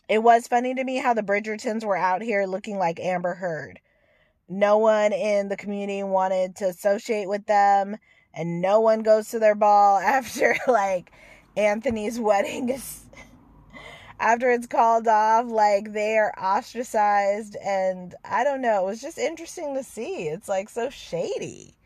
it 0.09 0.23
was 0.23 0.47
funny 0.47 0.75
to 0.75 0.85
me 0.85 0.99
how 0.99 1.15
the 1.15 1.23
Bridgertons 1.23 1.85
were 1.85 1.97
out 1.97 2.23
here 2.23 2.45
looking 2.45 2.79
like 2.79 3.01
Amber 3.01 3.35
Heard 3.35 3.81
no 4.53 4.77
one 4.79 5.13
in 5.13 5.49
the 5.49 5.57
community 5.57 6.03
wanted 6.03 6.57
to 6.57 6.67
associate 6.67 7.29
with 7.29 7.47
them 7.47 7.97
and 8.35 8.61
no 8.61 8.81
one 8.81 9.03
goes 9.03 9.29
to 9.29 9.39
their 9.39 9.55
ball 9.55 9.99
after 10.05 10.57
like 10.69 11.11
Anthony's 11.57 12.19
wedding 12.19 12.69
is 12.69 13.05
after 14.19 14.51
it's 14.51 14.67
called 14.67 15.09
off 15.09 15.51
like 15.51 15.93
they 15.93 16.17
are 16.17 16.33
ostracized 16.39 17.57
and 17.57 18.15
I 18.25 18.45
don't 18.45 18.63
know 18.63 18.83
it 18.83 18.91
was 18.91 19.03
just 19.03 19.19
interesting 19.19 19.75
to 19.75 19.83
see. 19.83 20.29
It's 20.29 20.49
like 20.49 20.69
so 20.69 20.91
shady. 20.91 21.77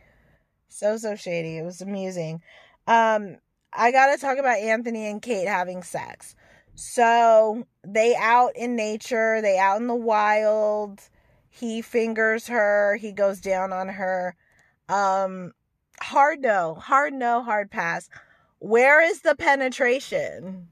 So 0.68 0.98
so 0.98 1.16
shady. 1.16 1.56
It 1.56 1.64
was 1.64 1.80
amusing. 1.80 2.42
Um 2.86 3.38
I 3.72 3.90
got 3.90 4.14
to 4.14 4.18
talk 4.18 4.38
about 4.38 4.58
Anthony 4.58 5.06
and 5.10 5.20
Kate 5.20 5.48
having 5.48 5.82
sex. 5.82 6.34
So 6.74 7.66
they 7.86 8.14
out 8.16 8.52
in 8.54 8.76
nature 8.76 9.40
they 9.40 9.58
out 9.58 9.80
in 9.80 9.86
the 9.86 9.94
wild. 9.94 11.00
He 11.48 11.80
fingers 11.80 12.48
her, 12.48 12.96
he 12.96 13.12
goes 13.12 13.40
down 13.40 13.72
on 13.72 13.88
her. 13.88 14.36
Um 14.88 15.52
hard 16.02 16.40
no, 16.42 16.74
hard 16.74 17.14
no, 17.14 17.42
hard 17.42 17.70
pass. 17.70 18.10
Where 18.66 19.00
is 19.00 19.20
the 19.20 19.36
penetration? 19.36 20.66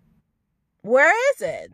Where 0.82 1.14
is 1.32 1.42
it? 1.42 1.70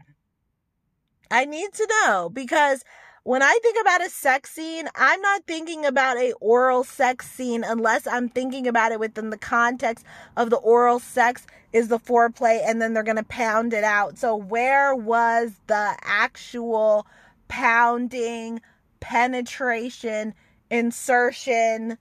I 1.31 1.47
need 1.47 1.73
to 1.73 1.89
know 1.89 2.29
because 2.29 2.85
when 3.23 3.43
I 3.43 3.59
think 3.62 3.79
about 3.81 4.05
a 4.05 4.11
sex 4.11 4.50
scene, 4.50 4.89
I'm 4.95 5.23
not 5.23 5.47
thinking 5.47 5.87
about 5.87 6.19
a 6.19 6.35
oral 6.35 6.85
sex 6.85 7.27
scene 7.27 7.65
unless 7.65 8.07
I'm 8.07 8.29
thinking 8.29 8.67
about 8.67 8.93
it 8.93 9.00
within 9.00 9.31
the 9.31 9.39
context 9.39 10.05
of 10.37 10.50
the 10.50 10.59
oral 10.59 10.99
sex 10.99 11.47
is 11.73 11.89
the 11.89 11.99
foreplay 11.99 12.61
and 12.67 12.83
then 12.83 12.93
they're 12.93 13.03
going 13.03 13.17
to 13.17 13.23
pound 13.23 13.73
it 13.73 13.85
out. 13.85 14.19
So 14.19 14.37
where 14.37 14.95
was 14.95 15.53
the 15.69 15.97
actual 16.03 17.07
pounding, 17.49 18.61
penetration, 19.00 20.35
insertion, 20.71 21.97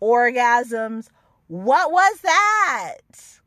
orgasms. 0.00 1.08
What 1.48 1.92
was 1.92 2.20
that? 2.22 3.39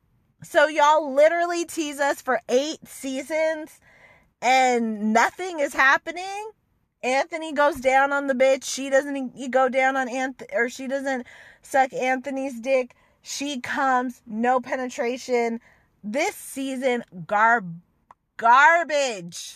So 0.53 0.67
y'all 0.67 1.11
literally 1.11 1.65
tease 1.65 1.99
us 1.99 2.21
for 2.21 2.39
eight 2.47 2.87
seasons 2.87 3.79
and 4.39 5.11
nothing 5.11 5.59
is 5.59 5.73
happening. 5.73 6.51
Anthony 7.01 7.53
goes 7.53 7.77
down 7.77 8.13
on 8.13 8.27
the 8.27 8.35
bitch. 8.35 8.63
She 8.63 8.91
doesn't 8.91 9.49
go 9.49 9.67
down 9.67 9.97
on 9.97 10.07
Anthony 10.07 10.51
or 10.53 10.69
she 10.69 10.85
doesn't 10.85 11.25
suck 11.63 11.91
Anthony's 11.91 12.59
dick. 12.59 12.95
She 13.23 13.61
comes, 13.61 14.21
no 14.27 14.59
penetration. 14.59 15.59
This 16.03 16.35
season, 16.35 17.03
garb 17.25 17.81
garbage. 18.37 19.55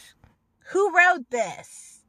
Who 0.71 0.91
wrote 0.97 1.29
this? 1.29 1.99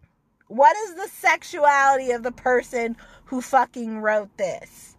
What 0.47 0.75
is 0.89 0.95
the 0.95 1.09
sexuality 1.09 2.13
of 2.13 2.23
the 2.23 2.33
person 2.33 2.97
who 3.27 3.43
fucking 3.43 3.99
wrote 3.99 4.35
this? 4.39 4.97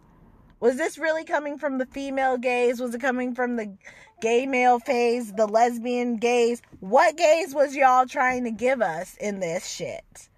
Was 0.60 0.76
this 0.76 0.98
really 0.98 1.24
coming 1.24 1.56
from 1.56 1.78
the 1.78 1.86
female 1.86 2.36
gaze? 2.36 2.80
Was 2.80 2.94
it 2.94 3.00
coming 3.00 3.34
from 3.34 3.56
the 3.56 3.76
gay 4.20 4.46
male 4.46 4.78
phase, 4.78 5.32
the 5.32 5.46
lesbian 5.46 6.16
gaze? 6.16 6.60
What 6.80 7.16
gaze 7.16 7.54
was 7.54 7.74
y'all 7.74 8.06
trying 8.06 8.44
to 8.44 8.50
give 8.50 8.82
us 8.82 9.16
in 9.18 9.40
this 9.40 9.66
shit? 9.66 10.28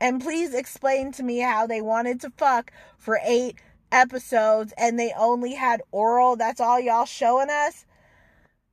And 0.00 0.22
please 0.22 0.54
explain 0.54 1.12
to 1.12 1.22
me 1.22 1.40
how 1.40 1.66
they 1.66 1.82
wanted 1.82 2.20
to 2.22 2.30
fuck 2.30 2.72
for 2.96 3.20
eight 3.22 3.56
episodes 3.92 4.72
and 4.78 4.98
they 4.98 5.12
only 5.16 5.54
had 5.54 5.82
oral. 5.92 6.36
That's 6.36 6.60
all 6.60 6.80
y'all 6.80 7.04
showing 7.04 7.50
us? 7.50 7.84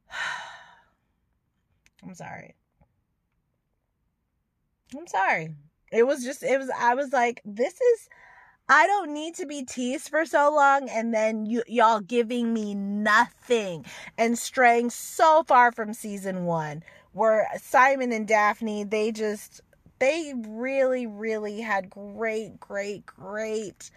I'm 2.03 2.15
sorry. 2.15 2.55
I'm 4.95 5.07
sorry. 5.07 5.55
It 5.91 6.05
was 6.07 6.23
just, 6.23 6.43
it 6.43 6.57
was, 6.57 6.69
I 6.77 6.93
was 6.95 7.11
like, 7.11 7.41
this 7.43 7.73
is, 7.73 8.09
I 8.67 8.88
don't 8.88 9.13
need 9.13 9.36
to 9.36 9.45
be 9.45 9.63
teased 9.63 10.10
for 10.10 10.25
so 10.25 10.51
long 10.53 10.89
and 10.89 11.13
then 11.13 11.45
you 11.45 11.63
y'all 11.67 12.00
giving 12.00 12.51
me 12.51 12.74
nothing 12.74 13.86
and 14.17 14.38
straying 14.38 14.89
so 14.89 15.43
far 15.43 15.72
from 15.72 15.93
season 15.93 16.45
1 16.45 16.84
where 17.13 17.48
Simon 17.62 18.12
and 18.12 18.27
Daphne 18.27 18.84
they 18.84 19.12
just 19.12 19.62
they 20.00 20.34
really 20.48 21.05
really 21.05 21.62
had 21.62 21.91
great 21.91 22.60
great 22.60 23.05
great 23.05 23.91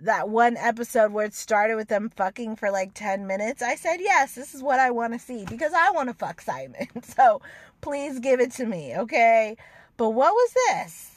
that 0.00 0.28
one 0.28 0.56
episode 0.58 1.12
where 1.12 1.26
it 1.26 1.34
started 1.34 1.74
with 1.76 1.88
them 1.88 2.10
fucking 2.16 2.56
for 2.56 2.70
like 2.70 2.92
10 2.94 3.26
minutes. 3.26 3.62
I 3.62 3.76
said, 3.76 3.98
"Yes, 4.00 4.34
this 4.34 4.54
is 4.54 4.62
what 4.62 4.80
I 4.80 4.90
want 4.90 5.12
to 5.14 5.18
see 5.18 5.44
because 5.46 5.72
I 5.72 5.90
want 5.92 6.08
to 6.08 6.14
fuck 6.14 6.40
Simon." 6.40 6.88
So, 7.02 7.40
please 7.80 8.18
give 8.18 8.40
it 8.40 8.50
to 8.52 8.66
me, 8.66 8.96
okay? 8.96 9.56
But 9.96 10.10
what 10.10 10.32
was 10.32 10.52
this? 10.68 11.13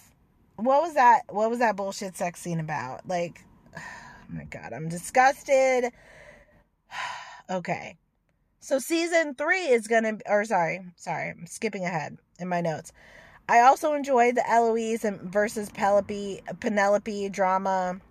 What 0.58 0.82
was 0.82 0.96
that 0.96 1.22
what 1.30 1.50
was 1.50 1.60
that 1.60 1.76
bullshit 1.76 2.18
sex 2.18 2.42
scene 2.42 2.60
about? 2.60 3.08
Like 3.08 3.44
oh 3.78 3.82
my 4.30 4.44
god 4.46 4.74
i'm 4.74 4.90
disgusted. 4.90 5.92
Okay. 7.50 7.96
So 8.60 8.78
season 8.78 9.34
three 9.34 9.68
is 9.70 9.88
gonna 9.88 10.18
or 10.26 10.44
sorry 10.44 10.82
sorry 10.98 11.30
i'm 11.30 11.48
skipping 11.48 11.86
ahead 11.86 12.18
in 12.40 12.50
my 12.50 12.60
notes. 12.60 12.92
I 13.48 13.62
also 13.62 13.94
enjoyed 13.94 14.36
the 14.36 14.50
eloise 14.50 15.06
and 15.06 15.22
versus 15.22 15.70
penelope 15.70 16.42
penelope 16.60 17.30
drama. 17.30 18.02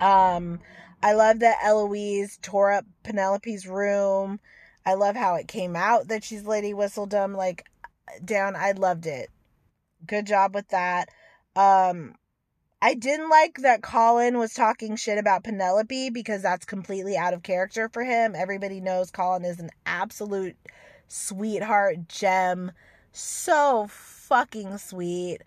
Um 0.00 0.60
i 1.02 1.14
love 1.14 1.38
that 1.38 1.56
eloise 1.62 2.38
tore 2.42 2.72
up 2.72 2.84
penelope's 3.04 3.64
room. 3.64 4.38
I 4.84 4.92
love 4.92 5.16
how 5.16 5.36
it 5.36 5.48
came 5.48 5.76
out 5.76 6.08
that 6.08 6.22
she's 6.22 6.44
lady 6.44 6.74
whistledom 6.74 7.34
like 7.34 7.64
down. 8.22 8.54
I 8.54 8.72
loved 8.72 9.06
it. 9.06 9.30
Good 10.06 10.26
job 10.26 10.54
with 10.54 10.68
that 10.68 11.08
um, 11.56 12.14
I 12.82 12.94
didn't 12.94 13.28
like 13.28 13.58
that 13.58 13.82
Colin 13.82 14.38
was 14.38 14.54
talking 14.54 14.96
shit 14.96 15.18
about 15.18 15.44
Penelope 15.44 16.10
because 16.10 16.42
that's 16.42 16.64
completely 16.64 17.16
out 17.16 17.34
of 17.34 17.42
character 17.42 17.90
for 17.92 18.02
him. 18.02 18.34
Everybody 18.34 18.80
knows 18.80 19.10
Colin 19.10 19.44
is 19.44 19.60
an 19.60 19.70
absolute 19.84 20.56
sweetheart 21.08 22.08
gem. 22.08 22.72
So 23.12 23.88
fucking 23.90 24.78
sweet. 24.78 25.42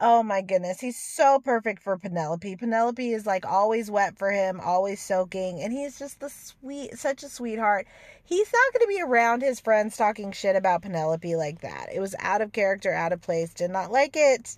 Oh 0.00 0.22
my 0.22 0.42
goodness, 0.42 0.78
he's 0.78 0.96
so 0.96 1.40
perfect 1.40 1.82
for 1.82 1.96
Penelope. 1.96 2.56
Penelope 2.56 3.12
is 3.12 3.26
like 3.26 3.44
always 3.46 3.90
wet 3.90 4.16
for 4.16 4.30
him, 4.30 4.60
always 4.60 5.00
soaking, 5.00 5.60
and 5.60 5.72
he's 5.72 5.98
just 5.98 6.20
the 6.20 6.28
sweet, 6.28 6.96
such 6.96 7.22
a 7.24 7.28
sweetheart. 7.28 7.86
He's 8.22 8.52
not 8.52 8.72
going 8.72 8.82
to 8.82 8.96
be 8.96 9.02
around 9.02 9.42
his 9.42 9.58
friends 9.58 9.96
talking 9.96 10.30
shit 10.32 10.54
about 10.54 10.82
Penelope 10.82 11.34
like 11.34 11.62
that. 11.62 11.88
It 11.92 11.98
was 11.98 12.14
out 12.20 12.42
of 12.42 12.52
character, 12.52 12.92
out 12.92 13.12
of 13.12 13.22
place. 13.22 13.52
Did 13.54 13.70
not 13.70 13.90
like 13.90 14.14
it. 14.14 14.54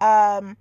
Um, 0.00 0.56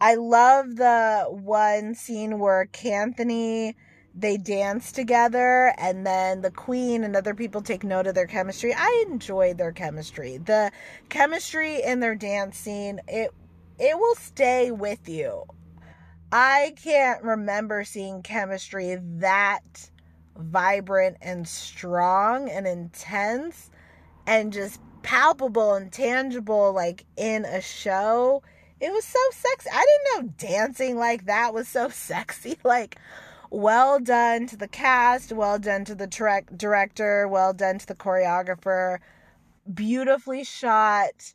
I 0.00 0.14
love 0.16 0.76
the 0.76 1.26
one 1.28 1.94
scene 1.94 2.38
where 2.38 2.66
Kanthony 2.66 3.74
they 4.14 4.36
dance 4.36 4.92
together 4.92 5.74
and 5.76 6.06
then 6.06 6.40
the 6.40 6.50
queen 6.50 7.02
and 7.02 7.16
other 7.16 7.34
people 7.34 7.60
take 7.60 7.82
note 7.82 8.06
of 8.06 8.14
their 8.14 8.28
chemistry. 8.28 8.72
I 8.72 9.06
enjoyed 9.10 9.58
their 9.58 9.72
chemistry. 9.72 10.38
The 10.38 10.70
chemistry 11.08 11.82
in 11.82 11.98
their 11.98 12.14
dance 12.14 12.56
scene, 12.56 13.00
it 13.08 13.32
it 13.78 13.98
will 13.98 14.14
stay 14.14 14.70
with 14.70 15.08
you. 15.08 15.44
I 16.30 16.74
can't 16.82 17.22
remember 17.24 17.82
seeing 17.84 18.22
chemistry 18.22 18.96
that 19.00 19.90
vibrant 20.36 21.16
and 21.20 21.46
strong 21.46 22.48
and 22.48 22.66
intense 22.66 23.70
and 24.26 24.52
just 24.52 24.80
palpable 25.04 25.74
and 25.74 25.92
tangible 25.92 26.72
like 26.72 27.04
in 27.16 27.44
a 27.44 27.60
show. 27.60 28.42
It 28.80 28.90
was 28.90 29.04
so 29.04 29.20
sexy. 29.30 29.70
I 29.72 29.86
didn't 29.86 30.26
know 30.26 30.34
dancing 30.36 30.96
like 30.96 31.26
that 31.26 31.54
was 31.54 31.68
so 31.68 31.88
sexy. 31.90 32.58
Like, 32.64 32.98
well 33.50 34.00
done 34.00 34.48
to 34.48 34.56
the 34.56 34.66
cast, 34.66 35.30
well 35.30 35.60
done 35.60 35.84
to 35.84 35.94
the 35.94 36.08
tra- 36.08 36.42
director, 36.56 37.28
well 37.28 37.52
done 37.52 37.78
to 37.78 37.86
the 37.86 37.94
choreographer. 37.94 38.98
Beautifully 39.72 40.42
shot. 40.42 41.34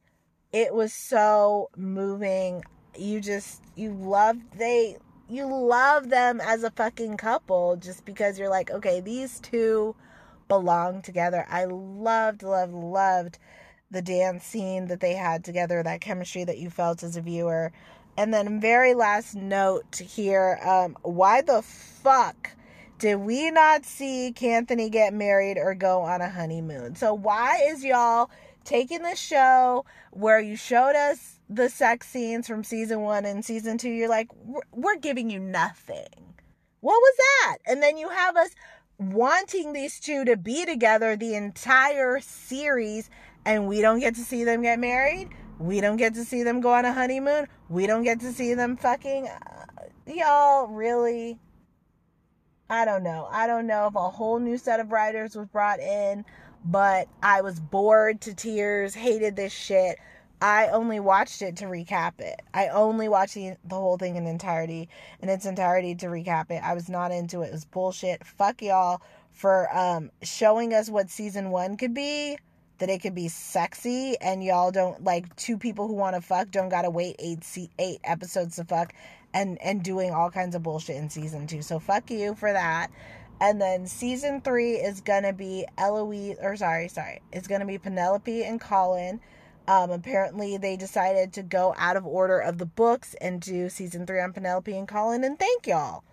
It 0.51 0.73
was 0.73 0.91
so 0.91 1.69
moving. 1.77 2.63
You 2.97 3.21
just, 3.21 3.62
you 3.75 3.93
love, 3.93 4.38
they, 4.58 4.97
you 5.29 5.45
love 5.45 6.10
them 6.10 6.41
as 6.41 6.63
a 6.63 6.71
fucking 6.71 7.17
couple 7.17 7.77
just 7.77 8.03
because 8.03 8.39
you're 8.39 8.49
like, 8.49 8.71
okay, 8.71 8.99
these 8.99 9.39
two 9.39 9.95
belong 10.49 11.01
together. 11.01 11.45
I 11.49 11.63
loved, 11.63 12.43
loved, 12.43 12.73
loved 12.73 13.39
the 13.89 14.01
dance 14.01 14.43
scene 14.43 14.88
that 14.88 14.99
they 14.99 15.13
had 15.13 15.45
together, 15.45 15.81
that 15.81 16.01
chemistry 16.01 16.43
that 16.43 16.57
you 16.57 16.69
felt 16.69 17.01
as 17.03 17.15
a 17.15 17.21
viewer. 17.21 17.71
And 18.17 18.33
then, 18.33 18.59
very 18.59 18.93
last 18.93 19.35
note 19.35 19.95
here 19.95 20.59
um, 20.65 20.97
why 21.03 21.41
the 21.41 21.62
fuck 21.62 22.51
did 22.99 23.15
we 23.15 23.49
not 23.49 23.85
see 23.85 24.33
Kanthony 24.35 24.91
get 24.91 25.13
married 25.13 25.57
or 25.57 25.73
go 25.73 26.01
on 26.01 26.19
a 26.19 26.29
honeymoon? 26.29 26.95
So, 26.95 27.13
why 27.13 27.62
is 27.69 27.83
y'all 27.85 28.29
taking 28.65 29.03
the 29.03 29.15
show 29.15 29.85
where 30.12 30.41
you 30.41 30.57
showed 30.57 30.95
us 30.95 31.39
the 31.49 31.69
sex 31.69 32.07
scenes 32.07 32.45
from 32.45 32.65
season 32.65 32.99
one 32.99 33.23
and 33.23 33.45
season 33.45 33.77
two? 33.77 33.89
You're 33.89 34.09
like, 34.09 34.27
we're 34.73 34.97
giving 34.97 35.29
you 35.29 35.39
nothing. 35.39 36.35
What 36.81 36.99
was 36.99 37.15
that? 37.17 37.57
And 37.65 37.81
then 37.81 37.97
you 37.97 38.09
have 38.09 38.35
us 38.35 38.49
wanting 38.99 39.71
these 39.73 39.99
two 39.99 40.25
to 40.25 40.35
be 40.35 40.65
together 40.65 41.15
the 41.15 41.33
entire 41.33 42.19
series 42.19 43.09
and 43.45 43.67
we 43.67 43.81
don't 43.81 43.99
get 43.99 44.15
to 44.15 44.21
see 44.21 44.43
them 44.43 44.62
get 44.62 44.77
married. 44.79 45.29
We 45.57 45.81
don't 45.81 45.97
get 45.97 46.13
to 46.15 46.25
see 46.25 46.43
them 46.43 46.62
go 46.62 46.73
on 46.73 46.85
a 46.85 46.93
honeymoon. 46.93 47.47
We 47.69 47.88
don't 47.88 48.03
get 48.03 48.19
to 48.19 48.31
see 48.31 48.53
them 48.53 48.77
fucking. 48.77 49.27
Uh, 49.27 49.65
y'all, 50.05 50.67
really? 50.67 51.39
I 52.69 52.85
don't 52.85 53.03
know. 53.03 53.27
I 53.31 53.47
don't 53.47 53.65
know 53.65 53.88
if 53.88 53.95
a 53.95 54.09
whole 54.09 54.39
new 54.39 54.57
set 54.57 54.79
of 54.79 54.91
writers 54.91 55.35
was 55.35 55.47
brought 55.47 55.79
in, 55.79 56.23
but 56.65 57.07
I 57.23 57.41
was 57.41 57.59
bored 57.59 58.21
to 58.21 58.33
tears, 58.33 58.93
hated 58.93 59.35
this 59.35 59.53
shit. 59.53 59.97
I 60.41 60.69
only 60.69 60.99
watched 60.99 61.41
it 61.41 61.58
to 61.58 61.65
recap 61.65 62.19
it. 62.19 62.41
I 62.54 62.69
only 62.69 63.10
watched 63.10 63.34
the, 63.34 63.56
the 63.65 63.75
whole 63.75 63.97
thing 63.97 64.15
in 64.15 64.25
entirety, 64.25 64.88
in 65.21 65.28
its 65.28 65.45
entirety 65.45 65.95
to 65.95 66.08
recap 66.08 66.49
it. 66.49 66.63
I 66.63 66.73
was 66.73 66.88
not 66.88 67.12
into 67.12 67.41
it. 67.41 67.47
It 67.47 67.52
was 67.52 67.65
bullshit. 67.65 68.25
Fuck 68.25 68.62
y'all 68.62 69.02
for 69.32 69.73
um 69.75 70.12
showing 70.21 70.73
us 70.73 70.89
what 70.89 71.10
season 71.10 71.49
one 71.49 71.78
could 71.78 71.93
be 71.93 72.38
that 72.80 72.89
it 72.89 73.02
could 73.02 73.15
be 73.15 73.28
sexy 73.28 74.17
and 74.19 74.43
y'all 74.43 74.71
don't 74.71 75.04
like 75.04 75.34
two 75.36 75.58
people 75.58 75.88
who 75.88 75.93
want 75.93 76.15
to 76.15 76.21
fuck 76.21 76.49
don't 76.52 76.69
gotta 76.69 76.89
wait 76.89 77.15
eight 77.19 77.45
eight 77.78 77.99
episodes 78.04 78.56
to 78.56 78.63
fuck 78.63 78.93
and 79.34 79.62
and 79.62 79.84
doing 79.84 80.12
all 80.12 80.30
kinds 80.30 80.56
of 80.56 80.63
bullshit 80.63 80.97
in 80.97 81.10
season 81.10 81.47
two 81.47 81.62
so 81.62 81.80
fuck 81.80 82.10
you 82.10 82.36
for 82.36 82.52
that 82.52 82.88
and 83.39 83.62
then 83.62 83.86
season 83.86 84.41
three 84.41 84.73
is 84.73 84.99
gonna 84.99 85.32
be 85.32 85.65
eloise 85.78 86.38
or 86.41 86.56
sorry 86.56 86.88
sorry 86.88 87.21
it's 87.32 87.47
gonna 87.47 87.65
be 87.65 87.78
penelope 87.78 88.43
and 88.43 88.60
colin 88.60 89.19
um, 89.69 89.91
apparently 89.91 90.58
they 90.58 90.75
decided 90.75 91.32
to 91.34 91.43
go 91.43 91.75
out 91.77 91.95
of 91.95 92.05
order 92.05 92.39
of 92.39 92.58
the 92.58 92.65
books 92.65 93.15
and 93.21 93.39
do 93.39 93.69
season 93.69 94.08
three 94.08 94.19
on 94.19 94.34
penelope 94.34 94.75
and 94.75 94.88
colin 94.88 95.23
and 95.23 95.38
thank 95.38 95.67
y'all 95.67 96.03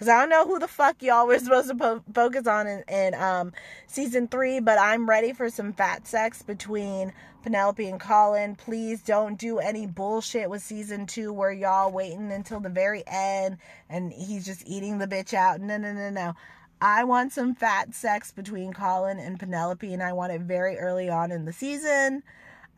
because 0.00 0.08
I 0.08 0.18
don't 0.20 0.30
know 0.30 0.46
who 0.46 0.58
the 0.58 0.68
fuck 0.68 1.02
y'all 1.02 1.26
were 1.26 1.38
supposed 1.40 1.68
to 1.68 1.74
po- 1.74 2.04
focus 2.14 2.46
on 2.46 2.66
in, 2.66 2.82
in 2.88 3.14
um, 3.14 3.52
season 3.86 4.28
three, 4.28 4.58
but 4.58 4.78
I'm 4.78 5.06
ready 5.06 5.34
for 5.34 5.50
some 5.50 5.74
fat 5.74 6.06
sex 6.06 6.40
between 6.40 7.12
Penelope 7.42 7.86
and 7.86 8.00
Colin. 8.00 8.54
Please 8.56 9.02
don't 9.02 9.38
do 9.38 9.58
any 9.58 9.86
bullshit 9.86 10.48
with 10.48 10.62
season 10.62 11.06
two 11.06 11.34
where 11.34 11.52
y'all 11.52 11.92
waiting 11.92 12.32
until 12.32 12.60
the 12.60 12.70
very 12.70 13.02
end 13.06 13.58
and 13.90 14.10
he's 14.10 14.46
just 14.46 14.62
eating 14.66 14.96
the 14.96 15.06
bitch 15.06 15.34
out. 15.34 15.60
No, 15.60 15.76
no, 15.76 15.92
no, 15.92 16.08
no. 16.08 16.34
I 16.80 17.04
want 17.04 17.34
some 17.34 17.54
fat 17.54 17.94
sex 17.94 18.32
between 18.32 18.72
Colin 18.72 19.18
and 19.18 19.38
Penelope, 19.38 19.92
and 19.92 20.02
I 20.02 20.14
want 20.14 20.32
it 20.32 20.40
very 20.40 20.78
early 20.78 21.10
on 21.10 21.30
in 21.30 21.44
the 21.44 21.52
season. 21.52 22.22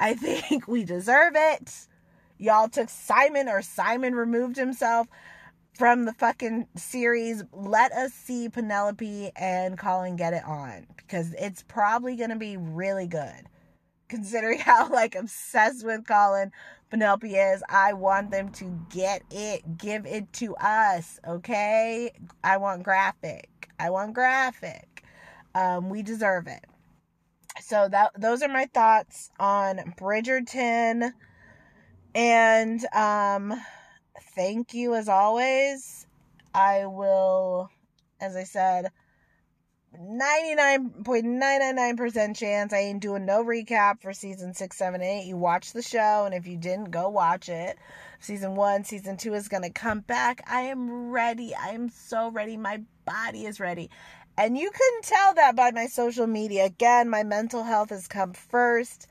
I 0.02 0.14
think 0.14 0.66
we 0.68 0.84
deserve 0.84 1.34
it. 1.36 1.86
Y'all 2.36 2.68
took 2.68 2.88
Simon, 2.90 3.48
or 3.48 3.62
Simon 3.62 4.16
removed 4.16 4.56
himself 4.56 5.06
from 5.78 6.04
the 6.04 6.12
fucking 6.12 6.66
series. 6.76 7.44
Let 7.52 7.92
us 7.92 8.12
see 8.12 8.48
Penelope 8.48 9.30
and 9.36 9.78
Colin 9.78 10.16
get 10.16 10.32
it 10.34 10.44
on 10.44 10.88
because 10.96 11.32
it's 11.38 11.62
probably 11.62 12.16
going 12.16 12.30
to 12.30 12.36
be 12.36 12.56
really 12.56 13.06
good. 13.06 13.46
Considering 14.08 14.58
how 14.58 14.90
like 14.90 15.14
obsessed 15.14 15.86
with 15.86 16.04
Colin 16.04 16.50
Penelope 16.90 17.32
is, 17.32 17.62
I 17.68 17.92
want 17.92 18.32
them 18.32 18.50
to 18.54 18.84
get 18.90 19.22
it, 19.30 19.78
give 19.78 20.04
it 20.04 20.32
to 20.34 20.56
us, 20.56 21.20
okay? 21.26 22.10
I 22.42 22.56
want 22.56 22.82
graphic. 22.82 23.68
I 23.78 23.90
want 23.90 24.14
graphic. 24.14 25.04
Um, 25.54 25.88
we 25.90 26.02
deserve 26.02 26.48
it. 26.48 26.64
So 27.60 27.88
that 27.88 28.12
those 28.18 28.42
are 28.42 28.48
my 28.48 28.66
thoughts 28.66 29.30
on 29.38 29.94
Bridgerton 29.98 31.12
and 32.14 32.84
um 32.94 33.54
thank 34.34 34.74
you 34.74 34.94
as 34.94 35.08
always. 35.08 36.06
I 36.54 36.84
will, 36.86 37.70
as 38.20 38.36
I 38.36 38.44
said, 38.44 38.90
99.999% 39.98 42.36
chance 42.36 42.72
I 42.72 42.78
ain't 42.78 43.00
doing 43.00 43.26
no 43.26 43.44
recap 43.44 44.00
for 44.00 44.14
season 44.14 44.54
6, 44.54 44.76
7, 44.76 45.02
8. 45.02 45.26
You 45.26 45.36
watch 45.36 45.72
the 45.72 45.82
show, 45.82 46.24
and 46.24 46.34
if 46.34 46.46
you 46.46 46.56
didn't, 46.56 46.90
go 46.90 47.10
watch 47.10 47.50
it. 47.50 47.76
Season 48.18 48.54
1, 48.54 48.84
season 48.84 49.18
2 49.18 49.34
is 49.34 49.48
going 49.48 49.64
to 49.64 49.70
come 49.70 50.00
back. 50.00 50.42
I 50.46 50.62
am 50.62 51.10
ready. 51.10 51.54
I 51.54 51.70
am 51.70 51.90
so 51.90 52.30
ready. 52.30 52.56
My 52.56 52.80
body 53.04 53.44
is 53.44 53.60
ready. 53.60 53.90
And 54.36 54.56
you 54.56 54.70
couldn't 54.70 55.04
tell 55.04 55.34
that 55.34 55.56
by 55.56 55.70
my 55.72 55.86
social 55.86 56.26
media. 56.26 56.64
Again, 56.64 57.10
my 57.10 57.22
mental 57.22 57.62
health 57.62 57.90
has 57.90 58.08
come 58.08 58.32
first. 58.32 59.06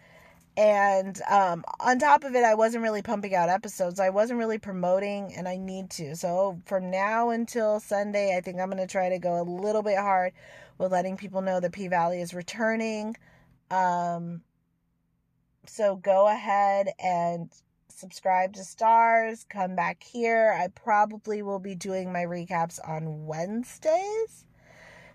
And 0.57 1.21
um, 1.29 1.63
on 1.79 1.99
top 1.99 2.23
of 2.23 2.35
it, 2.35 2.43
I 2.43 2.55
wasn't 2.55 2.83
really 2.83 3.01
pumping 3.01 3.33
out 3.33 3.47
episodes. 3.47 3.99
I 3.99 4.09
wasn't 4.09 4.39
really 4.39 4.57
promoting, 4.57 5.33
and 5.35 5.47
I 5.47 5.57
need 5.57 5.89
to. 5.91 6.15
So 6.15 6.59
from 6.65 6.91
now 6.91 7.29
until 7.29 7.79
Sunday, 7.79 8.35
I 8.35 8.41
think 8.41 8.59
I'm 8.59 8.69
going 8.69 8.85
to 8.85 8.91
try 8.91 9.09
to 9.09 9.19
go 9.19 9.39
a 9.39 9.43
little 9.43 9.81
bit 9.81 9.97
hard 9.97 10.33
with 10.77 10.91
letting 10.91 11.15
people 11.15 11.41
know 11.41 11.59
that 11.59 11.71
P 11.71 11.87
Valley 11.87 12.19
is 12.19 12.33
returning. 12.33 13.15
Um, 13.69 14.41
so 15.65 15.95
go 15.95 16.27
ahead 16.27 16.89
and 17.01 17.49
subscribe 17.87 18.53
to 18.53 18.61
Starz. 18.61 19.47
Come 19.47 19.75
back 19.75 20.03
here. 20.03 20.57
I 20.59 20.67
probably 20.67 21.41
will 21.41 21.59
be 21.59 21.75
doing 21.75 22.11
my 22.11 22.23
recaps 22.23 22.77
on 22.85 23.25
Wednesdays. 23.25 24.45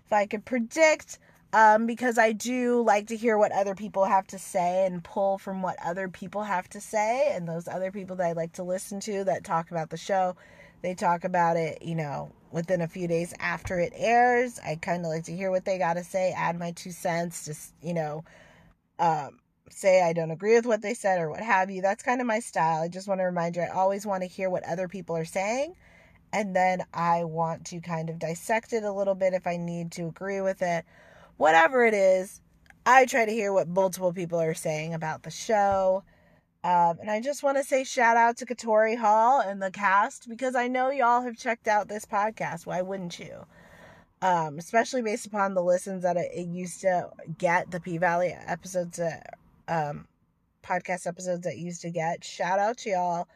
If 0.07 0.13
I 0.13 0.25
could 0.25 0.45
predict, 0.45 1.19
um, 1.51 1.85
because 1.85 2.17
I 2.17 2.31
do 2.31 2.81
like 2.81 3.07
to 3.07 3.17
hear 3.17 3.37
what 3.37 3.51
other 3.51 3.75
people 3.75 4.05
have 4.05 4.25
to 4.27 4.39
say 4.39 4.85
and 4.85 5.03
pull 5.03 5.37
from 5.37 5.61
what 5.61 5.75
other 5.83 6.07
people 6.07 6.43
have 6.43 6.69
to 6.69 6.79
say. 6.79 7.29
And 7.33 7.45
those 7.45 7.67
other 7.67 7.91
people 7.91 8.15
that 8.15 8.27
I 8.27 8.31
like 8.31 8.53
to 8.53 8.63
listen 8.63 9.01
to 9.01 9.25
that 9.25 9.43
talk 9.43 9.69
about 9.69 9.89
the 9.89 9.97
show, 9.97 10.37
they 10.81 10.93
talk 10.93 11.25
about 11.25 11.57
it, 11.57 11.81
you 11.81 11.95
know, 11.95 12.31
within 12.51 12.79
a 12.79 12.87
few 12.87 13.09
days 13.09 13.33
after 13.41 13.79
it 13.79 13.91
airs. 13.97 14.61
I 14.65 14.75
kind 14.75 15.03
of 15.03 15.11
like 15.11 15.25
to 15.25 15.35
hear 15.35 15.51
what 15.51 15.65
they 15.65 15.77
got 15.77 15.95
to 15.95 16.05
say, 16.05 16.33
add 16.37 16.57
my 16.57 16.71
two 16.71 16.91
cents, 16.91 17.43
just, 17.43 17.73
you 17.81 17.93
know, 17.93 18.23
um, 18.99 19.39
say 19.69 20.01
I 20.01 20.13
don't 20.13 20.31
agree 20.31 20.55
with 20.55 20.65
what 20.65 20.81
they 20.81 20.93
said 20.93 21.19
or 21.19 21.29
what 21.29 21.41
have 21.41 21.69
you. 21.69 21.81
That's 21.81 22.01
kind 22.01 22.21
of 22.21 22.27
my 22.27 22.39
style. 22.39 22.81
I 22.81 22.87
just 22.87 23.09
want 23.09 23.19
to 23.19 23.25
remind 23.25 23.57
you, 23.57 23.63
I 23.63 23.69
always 23.69 24.05
want 24.05 24.23
to 24.23 24.27
hear 24.29 24.49
what 24.49 24.63
other 24.63 24.87
people 24.87 25.17
are 25.17 25.25
saying. 25.25 25.75
And 26.33 26.55
then 26.55 26.83
I 26.93 27.23
want 27.23 27.65
to 27.67 27.79
kind 27.79 28.09
of 28.09 28.19
dissect 28.19 28.73
it 28.73 28.83
a 28.83 28.91
little 28.91 29.15
bit 29.15 29.33
if 29.33 29.47
I 29.47 29.57
need 29.57 29.91
to 29.93 30.07
agree 30.07 30.41
with 30.41 30.61
it 30.61 30.85
whatever 31.37 31.85
it 31.85 31.93
is, 31.93 32.41
I 32.85 33.05
try 33.05 33.25
to 33.25 33.31
hear 33.31 33.53
what 33.53 33.67
multiple 33.67 34.11
people 34.11 34.39
are 34.41 34.53
saying 34.53 34.93
about 34.93 35.23
the 35.23 35.31
show. 35.31 36.03
Um, 36.63 36.97
and 36.99 37.09
I 37.09 37.21
just 37.21 37.43
want 37.43 37.57
to 37.57 37.63
say 37.63 37.83
shout 37.83 38.17
out 38.17 38.37
to 38.37 38.45
Katori 38.45 38.97
Hall 38.97 39.39
and 39.39 39.61
the 39.61 39.71
cast 39.71 40.27
because 40.27 40.55
I 40.55 40.67
know 40.67 40.89
y'all 40.89 41.21
have 41.21 41.37
checked 41.37 41.67
out 41.67 41.87
this 41.87 42.05
podcast. 42.05 42.65
Why 42.65 42.81
wouldn't 42.81 43.19
you? 43.19 43.45
Um, 44.21 44.57
especially 44.57 45.03
based 45.03 45.27
upon 45.27 45.53
the 45.53 45.61
listens 45.61 46.01
that 46.01 46.17
it, 46.17 46.47
used 46.47 46.81
to 46.81 47.09
get, 47.37 47.69
the 47.69 47.79
P 47.79 47.99
Valley 47.99 48.35
episodes, 48.47 48.97
that, 48.97 49.37
um, 49.67 50.07
podcast 50.63 51.05
episodes 51.05 51.43
that 51.43 51.57
used 51.57 51.81
to 51.83 51.91
get. 51.91 52.23
Shout 52.23 52.59
out 52.59 52.77
to 52.79 52.89
y'all 52.89 53.27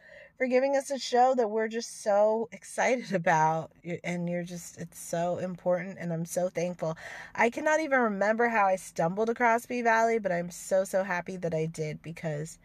for 0.42 0.48
giving 0.48 0.74
us 0.74 0.90
a 0.90 0.98
show 0.98 1.36
that 1.36 1.48
we're 1.48 1.68
just 1.68 2.02
so 2.02 2.48
excited 2.50 3.12
about. 3.14 3.70
And 4.02 4.28
you're 4.28 4.42
just, 4.42 4.76
it's 4.76 4.98
so 4.98 5.38
important. 5.38 5.98
And 6.00 6.12
I'm 6.12 6.24
so 6.24 6.48
thankful. 6.48 6.96
I 7.32 7.48
cannot 7.48 7.78
even 7.78 8.00
remember 8.00 8.48
how 8.48 8.66
I 8.66 8.74
stumbled 8.74 9.30
across 9.30 9.66
P 9.66 9.82
Valley, 9.82 10.18
but 10.18 10.32
I'm 10.32 10.50
so, 10.50 10.82
so 10.82 11.04
happy 11.04 11.36
that 11.36 11.54
I 11.54 11.66
did 11.66 12.02
because 12.02 12.58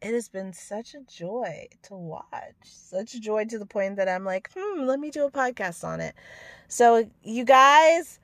it 0.00 0.12
has 0.12 0.28
been 0.28 0.52
such 0.52 0.94
a 0.94 1.00
joy 1.02 1.68
to 1.82 1.94
watch. 1.94 2.56
Such 2.64 3.14
a 3.14 3.20
joy 3.20 3.44
to 3.44 3.58
the 3.60 3.66
point 3.66 3.94
that 3.98 4.08
I'm 4.08 4.24
like, 4.24 4.50
hmm, 4.52 4.80
let 4.82 4.98
me 4.98 5.12
do 5.12 5.24
a 5.24 5.30
podcast 5.30 5.84
on 5.84 6.00
it. 6.00 6.16
So, 6.66 7.08
you 7.22 7.44
guys, 7.44 8.18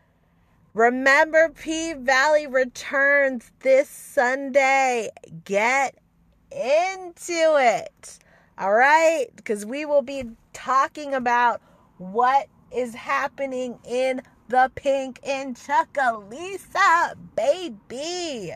remember 0.75 1.51
P 1.51 1.93
Valley 1.93 2.49
returns 2.49 3.53
this 3.61 3.89
Sunday. 3.89 5.11
Get 5.45 5.95
into 6.51 7.55
it. 7.61 8.19
All 8.59 8.73
right? 8.73 9.27
Because 9.37 9.65
we 9.65 9.85
will 9.85 10.03
be 10.03 10.25
talking 10.53 11.15
about 11.15 11.61
what 11.99 12.49
is 12.75 12.95
happening 12.95 13.79
in 13.89 14.21
the 14.49 14.71
Pynk 14.75 15.19
in 15.23 15.55
Chucalissa, 15.55 17.15
baby. 17.37 18.53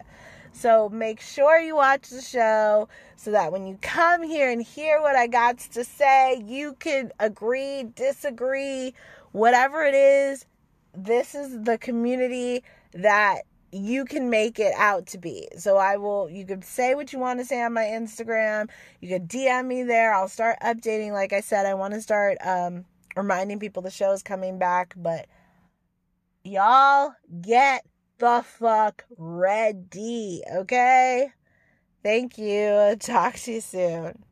So 0.52 0.88
make 0.88 1.20
sure 1.20 1.58
you 1.58 1.76
watch 1.76 2.10
the 2.10 2.20
show 2.20 2.88
so 3.16 3.30
that 3.30 3.52
when 3.52 3.66
you 3.66 3.78
come 3.80 4.22
here 4.22 4.50
and 4.50 4.60
hear 4.60 5.00
what 5.00 5.16
I 5.16 5.26
got 5.26 5.58
to 5.58 5.84
say, 5.84 6.42
you 6.44 6.74
can 6.80 7.12
agree, 7.20 7.84
disagree, 7.94 8.94
whatever 9.30 9.84
it 9.84 9.94
is. 9.94 10.46
This 10.94 11.34
is 11.34 11.62
the 11.62 11.78
community 11.78 12.64
that 12.92 13.42
you 13.72 14.04
can 14.04 14.28
make 14.28 14.58
it 14.58 14.74
out 14.76 15.06
to 15.08 15.18
be. 15.18 15.48
So 15.56 15.78
I 15.78 15.96
will 15.96 16.28
you 16.30 16.44
can 16.44 16.62
say 16.62 16.94
what 16.94 17.12
you 17.12 17.18
want 17.18 17.40
to 17.40 17.44
say 17.44 17.62
on 17.62 17.72
my 17.72 17.84
Instagram. 17.84 18.68
You 19.00 19.08
can 19.08 19.26
DM 19.26 19.66
me 19.66 19.82
there. 19.82 20.14
I'll 20.14 20.28
start 20.28 20.58
updating 20.62 21.12
like 21.12 21.32
I 21.32 21.40
said 21.40 21.66
I 21.66 21.74
want 21.74 21.94
to 21.94 22.00
start 22.02 22.36
um 22.44 22.84
reminding 23.16 23.58
people 23.58 23.82
the 23.82 23.90
show 23.90 24.12
is 24.12 24.22
coming 24.22 24.58
back, 24.58 24.94
but 24.96 25.26
y'all 26.44 27.14
get 27.40 27.84
the 28.18 28.44
fuck 28.46 29.04
ready, 29.16 30.42
okay? 30.54 31.32
Thank 32.02 32.38
you. 32.38 32.96
Talk 32.98 33.34
to 33.36 33.52
you 33.52 33.60
soon. 33.60 34.24